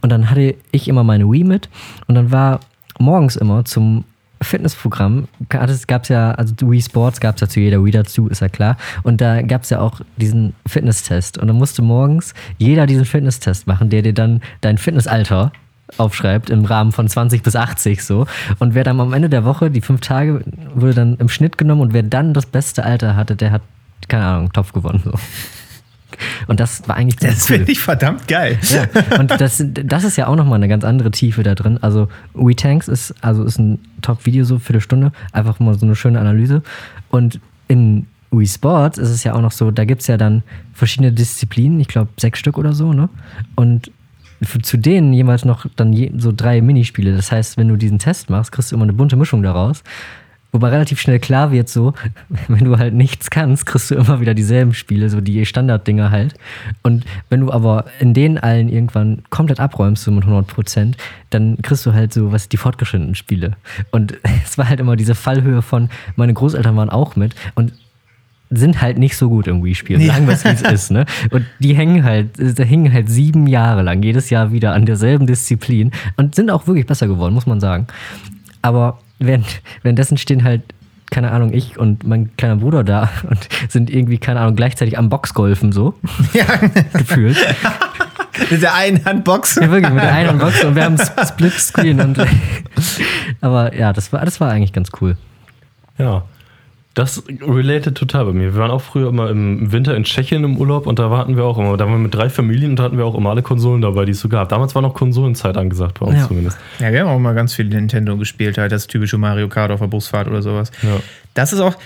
[0.00, 1.68] Und dann hatte ich immer meine Wii mit
[2.06, 2.60] und dann war
[2.98, 4.04] morgens immer zum
[4.42, 8.40] Fitnessprogramm gab es ja, also Wii Sports gab es ja zu jeder Wii dazu, ist
[8.40, 8.76] ja klar.
[9.02, 11.38] Und da gab es ja auch diesen Fitnesstest.
[11.38, 15.52] Und dann musste morgens jeder diesen Fitnesstest machen, der dir dann dein Fitnessalter
[15.98, 18.26] aufschreibt im Rahmen von 20 bis 80 so.
[18.58, 20.42] Und wer dann am Ende der Woche, die fünf Tage,
[20.74, 23.62] wurde dann im Schnitt genommen und wer dann das beste Alter hatte, der hat,
[24.08, 25.02] keine Ahnung, Topf gewonnen.
[25.04, 25.12] So.
[26.46, 28.58] Und das war eigentlich Das finde ich verdammt geil.
[28.62, 28.86] ja,
[29.18, 31.78] und das, das ist ja auch nochmal eine ganz andere Tiefe da drin.
[31.80, 36.20] Also We Tanks ist, also ist ein Top-Video, so Viertelstunde, einfach mal so eine schöne
[36.20, 36.62] Analyse.
[37.10, 40.42] Und in Wii Sports ist es ja auch noch so, da gibt es ja dann
[40.72, 43.08] verschiedene Disziplinen, ich glaube sechs Stück oder so, ne?
[43.54, 43.90] Und
[44.62, 47.14] zu denen jeweils noch dann je, so drei Minispiele.
[47.14, 49.82] Das heißt, wenn du diesen Test machst, kriegst du immer eine bunte Mischung daraus.
[50.54, 51.94] Wobei relativ schnell klar wird, so,
[52.48, 56.34] wenn du halt nichts kannst, kriegst du immer wieder dieselben Spiele, so die Standarddinger halt.
[56.82, 60.98] Und wenn du aber in denen allen irgendwann komplett abräumst, so mit 100 Prozent,
[61.30, 63.56] dann kriegst du halt so, was die fortgeschrittenen Spiele.
[63.90, 67.72] Und es war halt immer diese Fallhöhe von, meine Großeltern waren auch mit und
[68.54, 70.12] sind halt nicht so gut im Wii-Spiel, Ja.
[70.14, 71.06] sagen wir es wie es ist, ne?
[71.30, 75.26] Und die hängen halt, da hingen halt sieben Jahre lang, jedes Jahr wieder an derselben
[75.26, 77.86] Disziplin und sind auch wirklich besser geworden, muss man sagen.
[78.60, 79.46] Aber während,
[79.82, 80.62] währenddessen stehen halt,
[81.10, 85.08] keine Ahnung, ich und mein kleiner Bruder da und sind irgendwie, keine Ahnung, gleichzeitig am
[85.08, 85.94] Boxgolfen so,
[86.32, 86.44] Ja,
[86.92, 87.36] gefühlt.
[88.50, 89.62] mit der einen Hand boxen.
[89.64, 92.18] Ja, wirklich, mit der einen Box und wir haben Split Screen und.
[93.40, 95.16] Aber ja, das war, das war eigentlich ganz cool.
[95.98, 96.24] Ja.
[96.94, 98.52] Das related total bei mir.
[98.52, 101.44] Wir waren auch früher immer im Winter in Tschechien im Urlaub und da hatten wir
[101.44, 103.40] auch immer, da waren wir mit drei Familien und da hatten wir auch immer alle
[103.42, 104.50] Konsolen dabei, die es so gab.
[104.50, 106.28] Damals war noch Konsolenzeit angesagt bei uns Ja.
[106.28, 106.58] zumindest.
[106.80, 109.80] Ja, wir haben auch mal ganz viel Nintendo gespielt, halt das typische Mario Kart auf
[109.80, 110.70] der Busfahrt oder sowas.
[110.82, 111.00] Ja.
[111.32, 111.76] Das ist auch.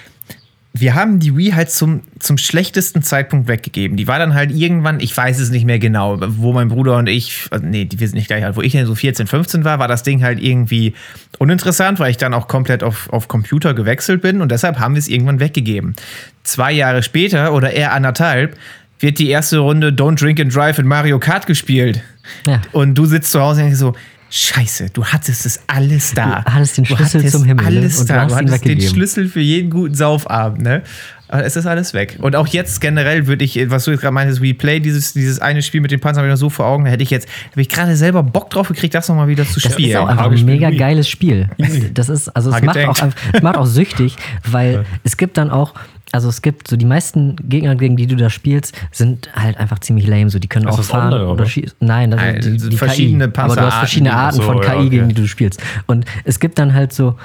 [0.78, 3.96] Wir haben die Wii halt zum, zum schlechtesten Zeitpunkt weggegeben.
[3.96, 7.08] Die war dann halt irgendwann, ich weiß es nicht mehr genau, wo mein Bruder und
[7.08, 9.64] ich, also nee, die- wir sind nicht gleich alt, wo ich dann so 14, 15
[9.64, 10.94] war, war das Ding halt irgendwie
[11.38, 14.98] uninteressant, weil ich dann auch komplett auf, auf Computer gewechselt bin und deshalb haben wir
[14.98, 15.94] es irgendwann weggegeben.
[16.44, 18.56] Zwei Jahre später oder eher anderthalb
[19.00, 22.02] wird die erste Runde Don't Drink and Drive in Mario Kart gespielt.
[22.46, 22.60] Ja.
[22.72, 23.94] Und du sitzt zu Hause und denkst so,
[24.28, 26.42] Scheiße, du hattest es alles da.
[26.44, 27.78] Du hattest den Schlüssel hattest zum Himmel, ne?
[27.78, 28.26] Alles Und du da.
[28.26, 28.80] Du hattest den.
[28.80, 30.82] Schlüssel für jeden guten Saufabend, ne?
[31.28, 32.18] Aber es ist alles weg.
[32.20, 35.40] Und auch jetzt generell würde ich, was du jetzt gerade meintest, We Play, dieses, dieses
[35.40, 37.68] eine Spiel mit den Panzern wieder so vor Augen, da hätte ich jetzt, habe ich
[37.68, 39.90] gerade selber Bock drauf gekriegt, das nochmal wieder zu Das spielen.
[39.90, 41.48] ist auch einfach Habe ein ich mega geiles Spiel.
[41.94, 42.96] Das ist, also es macht auch,
[43.32, 44.16] es macht auch süchtig,
[44.48, 45.74] weil es gibt dann auch,
[46.12, 49.80] also es gibt so die meisten Gegner, gegen die du da spielst, sind halt einfach
[49.80, 50.30] ziemlich lame.
[50.30, 51.76] So, die können Ist auch fahren online, oder schießen.
[51.80, 53.40] Nein, das Nein, sind die, die verschiedene KI.
[53.40, 54.88] Aber du hast verschiedene Arten so, von ja, KI, okay.
[54.88, 55.62] gegen die du spielst.
[55.86, 57.16] Und es gibt dann halt so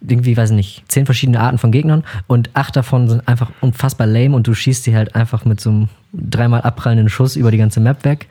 [0.00, 4.36] irgendwie, weiß nicht, zehn verschiedene Arten von Gegnern und acht davon sind einfach unfassbar lame
[4.36, 7.80] und du schießt die halt einfach mit so einem dreimal abprallenden Schuss über die ganze
[7.80, 8.28] Map weg.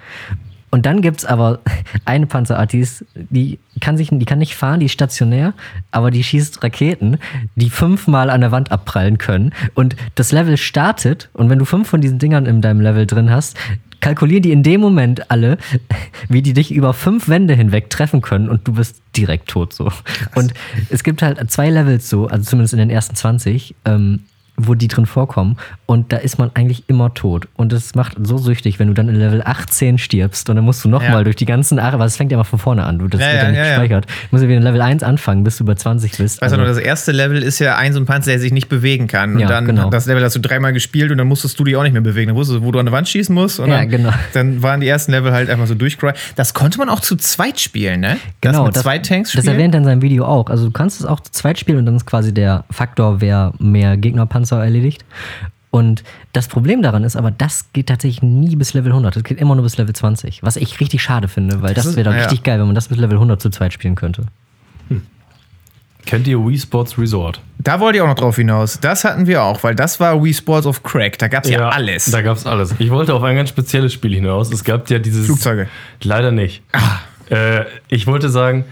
[0.70, 1.60] Und dann gibt's aber
[2.06, 5.54] eine Panzerart, die, ist, die, kann sich, die kann nicht fahren, die ist stationär,
[5.92, 7.18] aber die schießt Raketen,
[7.56, 9.54] die fünfmal an der Wand abprallen können.
[9.74, 13.30] Und das Level startet und wenn du fünf von diesen Dingern in deinem Level drin
[13.30, 13.58] hast,
[14.00, 15.58] kalkulieren die in dem Moment alle,
[16.30, 19.92] wie die dich über fünf Wände hinweg treffen können und du bist direkt tot so.
[20.36, 20.54] Und
[20.90, 24.22] es gibt halt zwei Levels so, also zumindest in den ersten 20, ähm,
[24.60, 25.58] wo die drin vorkommen.
[25.86, 27.48] Und da ist man eigentlich immer tot.
[27.56, 30.84] Und das macht so süchtig, wenn du dann in Level 18 stirbst und dann musst
[30.84, 31.24] du nochmal Ja.
[31.24, 32.98] durch die ganzen Aare, weil es fängt ja mal von vorne an.
[33.00, 33.70] Du, das Ja, wird ja, ja, nicht ja, ja.
[33.74, 34.06] gespeichert.
[34.06, 36.42] Du musst ja wieder in Level 1 anfangen, bis du über 20 bist.
[36.42, 38.52] Weißt du Also- noch, das erste Level ist ja ein so ein Panzer, der sich
[38.52, 39.34] nicht bewegen kann.
[39.34, 39.90] Und Ja, dann genau.
[39.92, 42.30] das Level hast du dreimal gespielt und dann musstest du dich auch nicht mehr bewegen.
[42.30, 43.60] Dann wusstest du, wo du an der Wand schießen musst.
[43.60, 44.10] Und Ja, dann, genau.
[44.34, 46.16] dann waren die ersten Level halt einfach so durchgrind.
[46.36, 48.18] Das konnte man auch zu zweit spielen, ne?
[48.42, 50.50] Genau, das mit zwei Tanks das erwähnt er in seinem Video auch.
[50.50, 53.54] Also du kannst es auch zu zweit spielen und dann ist quasi der Faktor, wer
[53.60, 55.06] mehr Gegnerpanzer erledigt.
[55.70, 59.16] Und das Problem daran ist aber, das geht tatsächlich nie bis Level 100.
[59.18, 60.42] Das geht immer nur bis Level 20.
[60.42, 62.24] Was ich richtig schade finde, weil Das das, ist- wäre doch ja.
[62.24, 64.24] richtig geil, wenn man das bis Level 100 zu zweit spielen könnte.
[66.06, 67.42] Kennt ihr Wii Sports Resort?
[67.60, 68.80] Da wollte ich auch noch drauf hinaus.
[68.80, 71.18] Das hatten wir auch, weil das war Wii Sports of Crack.
[71.20, 72.06] Da gab es ja, alles.
[72.06, 72.74] Da gab es alles.
[72.80, 74.50] Ich wollte auf ein ganz spezielles Spiel hinaus.
[74.54, 75.26] Es gab ja dieses.
[75.26, 75.68] Flugzeuge.
[76.02, 76.64] Leider nicht.
[76.72, 77.00] Ah.
[77.30, 78.64] Äh, ich wollte sagen,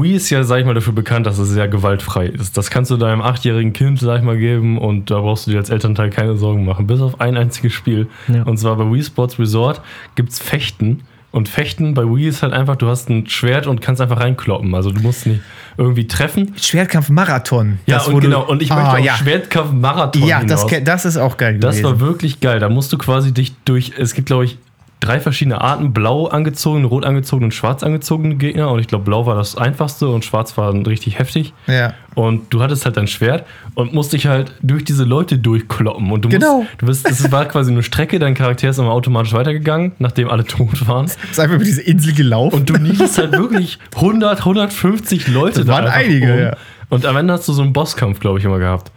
[0.00, 2.56] Wii ist ja, sag ich mal, dafür bekannt, dass es sehr gewaltfrei ist.
[2.56, 5.58] Das kannst du deinem achtjährigen Kind, sag ich mal, geben und da brauchst du dir
[5.58, 6.86] als Elternteil keine Sorgen machen.
[6.86, 8.08] Bis auf ein einziges Spiel.
[8.28, 8.42] Ja.
[8.42, 9.80] Und zwar bei Wii Sports Resort
[10.14, 11.00] gibt es Fechten.
[11.30, 14.74] Und Fechten bei Wii ist halt einfach, du hast ein Schwert und kannst einfach reinkloppen.
[14.74, 15.40] Also du musst nicht
[15.76, 16.54] irgendwie treffen.
[16.56, 17.78] Schwertkampf Marathon.
[17.86, 18.46] Ja, Das, und genau.
[18.48, 19.14] Und ich Ah, möchte auf ja.
[19.16, 21.84] Schwertkampf Marathon Ja, das, das ist auch geil Das gewesen.
[21.84, 22.60] war wirklich geil.
[22.60, 23.92] Da musst du quasi dich durch.
[23.98, 24.56] Es gibt, glaube ich,
[25.00, 28.70] drei verschiedene Arten: blau angezogene, rot angezogene und schwarz angezogene Gegner.
[28.70, 31.52] Und ich glaube, blau war das einfachste und schwarz war richtig heftig.
[31.66, 31.94] ja.
[32.14, 33.46] Und du hattest halt dein Schwert
[33.76, 36.10] und musst dich halt durch diese Leute durchkloppen.
[36.10, 36.62] Und du Genau.
[36.62, 40.28] musst, du bist, es war quasi eine Strecke, dein Charakter ist immer automatisch weitergegangen, nachdem
[40.28, 41.04] alle tot waren.
[41.04, 42.56] Ist einfach über diese Insel gelaufen.
[42.56, 46.56] Und du niedest halt wirklich 100, 150 Leute Das waren einfach einige, ja.
[46.90, 48.90] Und am Ende hast du so einen Bosskampf, glaube ich, immer gehabt.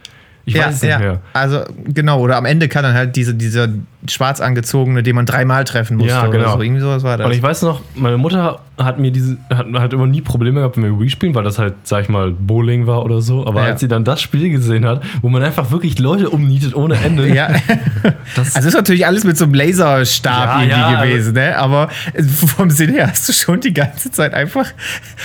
[0.44, 1.20] Ich weiß es nicht mehr.
[1.32, 3.68] Also, genau, oder am Ende kann dann halt diese, dieser
[4.08, 6.12] schwarz angezogene, den man dreimal treffen musste.
[6.12, 6.56] Ja, Oder genau.
[6.56, 6.62] so.
[6.62, 7.26] Irgendwie sowas war das.
[7.26, 10.76] Und ich weiß noch, meine Mutter hat mir diese, hat, hat immer nie Probleme gehabt,
[10.76, 13.46] wenn wir Wii spielen, weil das halt, sag ich mal, Bowling war oder so.
[13.46, 13.66] Aber Ja.
[13.68, 17.32] als sie dann das Spiel gesehen hat, wo man einfach wirklich Leute umnietet ohne Ende.
[17.34, 17.48] ja.
[18.34, 21.56] Das, Also ist natürlich alles mit so einem Laserstab Ja, irgendwie ja, gewesen, ne?
[21.58, 21.88] Aber
[22.56, 24.66] vom Sinn her hast du schon die ganze Zeit einfach.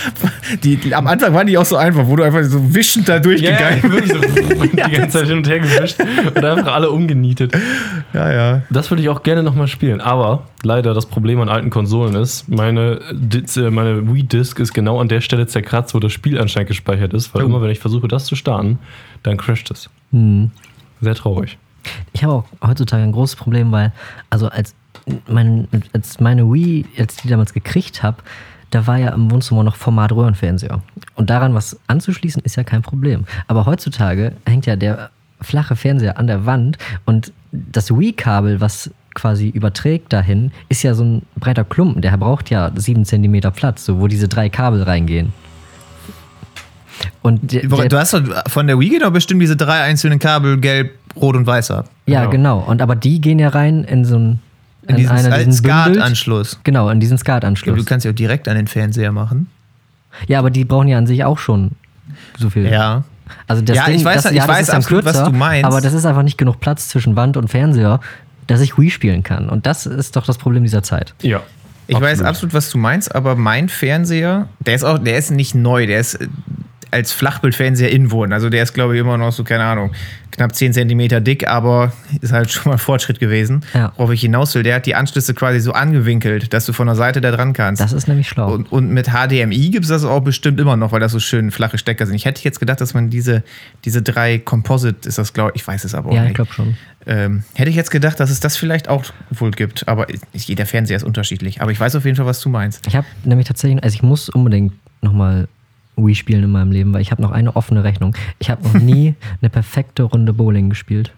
[0.62, 3.18] Die, am Anfang waren die auch so einfach, wo du einfach so wischend da ja,
[3.18, 5.96] ja, durchgegangen wirklich so die ganze Zeit hin und her gewischt
[6.34, 7.52] und einfach alle umgenietet.
[8.12, 8.62] Ja, ja.
[8.70, 10.00] Das würde ich auch gerne nochmal spielen.
[10.00, 13.00] Aber leider das Problem an alten Konsolen ist, meine,
[13.48, 17.12] Dis- äh, meine Wii-Disc ist genau an der Stelle zerkratzt, wo das Spiel anscheinend gespeichert
[17.14, 17.34] ist.
[17.34, 17.46] Weil Oh.
[17.46, 18.78] immer, wenn ich versuche, das zu starten,
[19.22, 19.88] dann crasht es.
[20.12, 20.50] Hm.
[21.00, 21.58] Sehr traurig.
[22.12, 23.92] Ich habe auch heutzutage ein großes Problem, weil,
[24.30, 24.74] also als,
[25.28, 28.18] mein, als meine Wii, als ich die damals gekriegt habe,
[28.70, 30.82] da war ja im Wohnzimmer noch Format-Röhrenfernseher.
[31.14, 33.24] Und daran was anzuschließen, ist ja kein Problem.
[33.46, 36.76] Aber heutzutage hängt ja der flache Fernseher an der Wand
[37.06, 42.00] und das Wii-Kabel, was quasi überträgt dahin, ist ja so ein breiter Klumpen.
[42.02, 45.32] Der braucht ja 7 cm Platz, so, wo diese drei Kabel reingehen.
[47.22, 50.58] Und der, der, Du hast doch von der Wii genau bestimmt diese drei einzelnen Kabel,
[50.58, 51.84] gelb, rot und weißer.
[52.06, 52.60] ja, Genau.
[52.60, 52.70] genau.
[52.70, 54.40] Und aber die gehen ja rein in so ein
[54.88, 55.52] In diesen diesen Bündel.
[55.52, 56.60] SCART-Anschluss.
[56.64, 57.76] Genau, in diesen Ja, SCART-Anschluss.
[57.76, 59.48] du kannst ja auch direkt an den Fernseher machen.
[60.26, 61.72] Ja, aber die brauchen ja an sich auch schon
[62.38, 62.66] so viel.
[62.66, 63.04] Ja.
[63.46, 65.36] Also das Ja, Ding, ich weiß- das, ich ja, das weiß absolut, was kürzer, du
[65.36, 65.66] meinst.
[65.66, 68.00] Aber das ist einfach nicht genug Platz zwischen Wand und Fernseher,
[68.48, 69.48] dass ich Wii spielen kann.
[69.48, 71.14] Und das ist doch das Problem dieser Zeit.
[71.22, 71.42] Ja.
[71.86, 75.54] Ich weiß absolut, was du meinst, aber mein Fernseher, der ist auch, der ist nicht
[75.54, 76.28] neu, der ist äh,
[76.90, 78.32] als Flachbildfernseher inwohnen.
[78.32, 79.92] Also der ist, glaube ich, immer noch so, keine Ahnung,
[80.30, 83.64] knapp 10 Zentimeter dick, aber ist halt schon mal ein Fortschritt gewesen.
[83.74, 83.92] Ja.
[83.96, 86.96] Worauf ich hinaus will, der hat die Anschlüsse quasi so angewinkelt, dass du von der
[86.96, 87.80] Seite da dran kannst.
[87.80, 88.52] Das ist nämlich schlau.
[88.52, 91.50] und, und mit HDMI gibt es das auch bestimmt immer noch, weil das so schön
[91.50, 92.14] flache Stecker sind.
[92.16, 93.42] Ich hätte jetzt gedacht, dass man diese,
[93.84, 96.36] diese drei Composite, ist das, glaube ich, ich weiß es aber auch ja, ich nicht.
[96.36, 96.76] glaube schon.
[97.08, 100.98] Ähm, hätte ich jetzt gedacht, dass es das vielleicht auch wohl gibt, aber jeder Fernseher
[100.98, 101.62] ist unterschiedlich.
[101.62, 102.86] Aber ich weiß auf jeden Fall, was du meinst.
[102.86, 105.48] Ich habe nämlich tatsächlich, also ich muss unbedingt nochmal
[105.96, 108.14] Wii spielen in meinem Leben, weil ich habe noch eine offene Rechnung.
[108.38, 111.12] Ich habe noch nie eine perfekte Runde Bowling gespielt.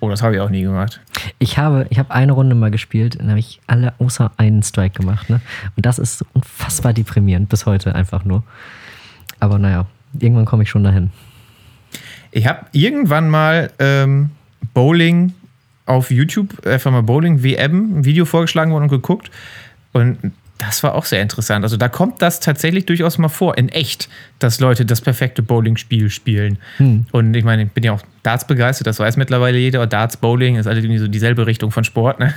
[0.00, 1.00] Oh, das habe ich auch nie gemacht.
[1.38, 5.00] Ich habe, ich habe eine Runde mal gespielt, dann habe ich alle außer einen Strike
[5.00, 5.30] gemacht.
[5.30, 5.40] Ne?
[5.76, 8.42] Und das ist unfassbar deprimierend, bis heute einfach nur.
[9.38, 9.86] Aber naja,
[10.18, 11.10] irgendwann komme ich schon dahin.
[12.32, 14.30] Ich habe irgendwann mal ähm,
[14.74, 15.32] Bowling
[15.86, 19.30] auf YouTube, einfach mal Bowling WM, ein Video vorgeschlagen worden und geguckt.
[19.92, 20.18] Und
[20.58, 21.64] das war auch sehr interessant.
[21.64, 26.08] Also da kommt das tatsächlich durchaus mal vor, in echt, dass Leute das perfekte Bowling-Spiel
[26.10, 26.58] spielen.
[26.78, 27.06] Hm.
[27.12, 29.86] Und ich meine, ich bin ja auch Darts begeistert, das weiß mittlerweile jeder.
[29.86, 32.34] Darts, Bowling ist alles irgendwie so dieselbe Richtung von Sport, ne?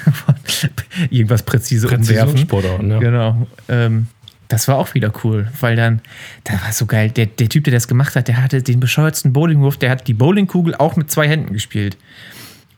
[1.10, 2.16] Irgendwas präzise umwerfen.
[2.16, 3.00] Präzisionssportarten, ja.
[3.00, 3.48] Genau.
[3.70, 4.08] Ähm,
[4.50, 6.02] das war auch wieder cool, weil dann,
[6.44, 9.32] da war so geil, der, der Typ, der das gemacht hat, der hatte den bescheuertsten
[9.32, 11.96] Bowlingwurf, der hat die Bowlingkugel auch mit zwei Händen gespielt.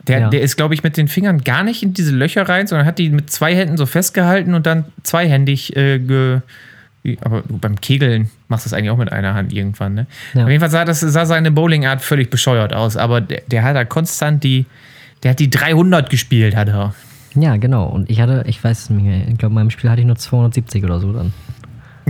[0.08, 0.30] Der, Ja.
[0.30, 3.00] der ist, glaube ich, mit den Fingern gar nicht in diese Löcher rein, sondern hat
[3.00, 6.42] die mit zwei Händen so festgehalten und dann zweihändig äh, ge.
[7.22, 10.06] Aber beim Kegeln machst du das eigentlich auch mit einer Hand irgendwann, ne?
[10.36, 10.44] Ja.
[10.44, 13.76] Auf jeden Fall sah, das, sah seine Bowlingart völlig bescheuert aus, aber der, der hat
[13.76, 14.66] da konstant die.
[15.24, 16.94] Der hat die 300 gespielt, hat er.
[17.36, 17.86] Ja, genau.
[17.88, 20.08] Und ich hatte, ich weiß es nicht mehr, ich glaube, in meinem Spiel hatte ich
[20.08, 21.32] nur 270 oder so dann.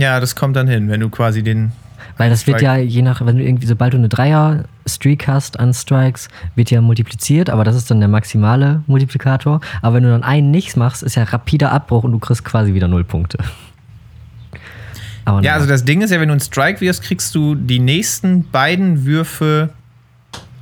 [0.02, 1.70] Ja, das kommt dann hin, wenn du quasi den.
[2.16, 5.72] Weil das wird ja je nach, wenn du irgendwie, sobald du eine Dreier-Streak hast an
[5.72, 9.60] Strikes, wird ja multipliziert, aber das ist dann der maximale Multiplikator.
[9.80, 12.74] Aber wenn du dann einen nichts machst, ist ja rapider Abbruch und du kriegst quasi
[12.74, 13.38] wieder null Punkte.
[15.24, 17.78] Aber Ja, also das Ding ist ja, wenn du einen Strike wirfst, kriegst du die
[17.78, 19.70] nächsten beiden Würfe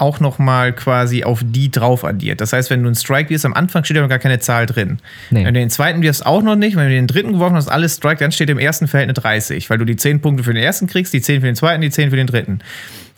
[0.00, 2.40] auch nochmal quasi auf die drauf addiert.
[2.40, 4.66] Das heißt, wenn du einen Strike wirfst, am Anfang steht ja noch gar keine Zahl
[4.66, 4.98] drin.
[5.30, 5.44] Nee.
[5.44, 6.76] Wenn du den zweiten wirfst, auch noch nicht.
[6.76, 9.68] Wenn du den dritten geworfen hast, alles Strike, dann steht im ersten Feld eine 30,
[9.70, 11.90] weil du die 10 Punkte für den ersten kriegst, die 10 für den zweiten, die
[11.90, 12.60] 10 für den dritten.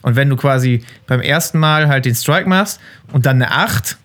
[0.03, 2.81] Und wenn du quasi beim ersten Mal halt den Strike machst
[3.13, 3.97] und dann eine 8,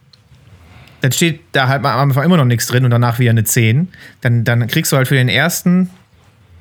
[1.01, 3.89] dann steht da halt am Anfang immer noch nichts drin und danach wieder eine 10,
[4.21, 5.89] dann, dann kriegst du halt für den ersten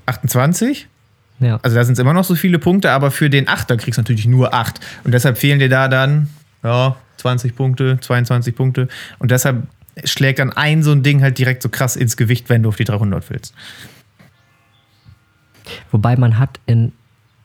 [0.07, 0.89] 28
[1.41, 1.59] ja.
[1.63, 4.03] also da sind es immer noch so viele Punkte, aber für den Achter kriegst du
[4.03, 4.81] natürlich nur 8.
[5.05, 6.29] Und deshalb fehlen dir da dann
[6.63, 8.89] ja, 20 Punkte, 22 Punkte.
[9.19, 9.67] Und deshalb
[10.05, 12.77] schlägt dann ein so ein Ding halt direkt so krass ins Gewicht, wenn du auf
[12.77, 13.55] die 300 willst.
[15.91, 16.93] Wobei man hat in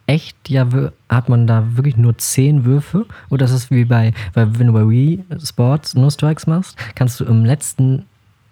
[0.08, 0.68] echt ja
[1.10, 3.06] hat man da wirklich nur 10 Würfe.
[3.30, 7.20] Und das ist wie bei, weil wenn du bei Wii Sports nur Strikes machst, kannst
[7.20, 8.06] du im letzten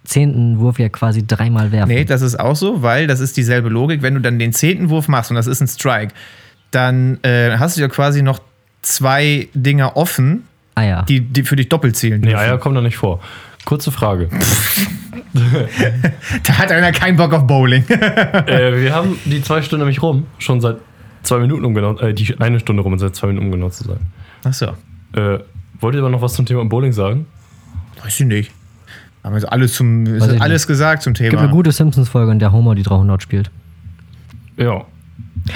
[0.03, 1.89] zehnten Wurf ja quasi dreimal werfen.
[1.89, 4.01] Nee, das ist auch so, weil das ist dieselbe Logik.
[4.01, 6.13] Wenn du dann den zehnten Wurf machst und das ist ein Strike,
[6.71, 8.39] dann äh, hast du ja quasi noch
[8.81, 10.43] zwei Dinger offen,
[10.75, 11.01] ah ja.
[11.03, 12.21] die, die für dich doppelt zählen.
[12.21, 12.39] Nee, dürfen.
[12.43, 13.19] Eier kommen da nicht vor.
[13.65, 14.29] Kurze Frage.
[16.43, 17.83] Da hat einer keinen Bock auf Bowling.
[17.87, 20.25] äh, wir haben die zwei Stunden nämlich rum.
[20.39, 20.77] Schon seit
[21.23, 23.69] zwei Minuten, um genau, äh, die eine Stunde rum und seit zwei Minuten, um genau
[23.69, 23.99] zu sein.
[24.43, 24.67] Achso,
[25.13, 25.39] Äh,
[25.79, 27.27] wollt ihr aber noch was zum Thema Bowling sagen?
[28.03, 28.51] weiß ich nicht.
[29.23, 31.43] Haben wir jetzt alles, zum, ist alles gesagt zum Es gibt Thema.
[31.43, 33.51] eine gute Simpsons-Folge, in der Homer die 300 spielt.
[34.57, 34.85] Ja.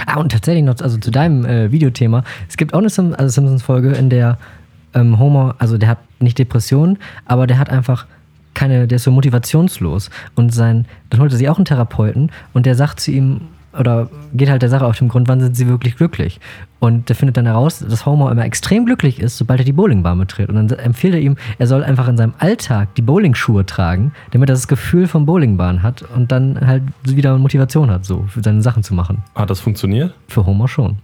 [0.06, 3.30] Ah, und tatsächlich noch, also zu deinem äh, Videothema, es gibt auch eine Sim also
[3.30, 4.38] Simpsons-Folge, in der
[4.94, 8.06] ähm, Homer, also der hat nicht Depressionen, aber der hat einfach
[8.54, 10.10] keine, der ist so motivationslos.
[10.36, 13.42] Und sein, dann holt er sich auch einen Therapeuten und der sagt zu ihm,
[13.78, 16.40] oder geht halt der Sache auf den Grund, wann sind sie wirklich glücklich?
[16.80, 20.18] Und der findet dann heraus, dass Homer immer extrem glücklich ist, sobald er die Bowlingbahn
[20.18, 20.50] betritt.
[20.50, 24.50] Und dann empfiehlt er ihm, er soll einfach in seinem Alltag die Bowlingschuhe tragen, damit
[24.50, 28.62] er das Gefühl von Bowlingbahn hat und dann halt wieder Motivation hat, so für seine
[28.62, 29.24] Sachen zu machen.
[29.36, 30.14] Hat das funktioniert?
[30.28, 30.98] Für Homer schon.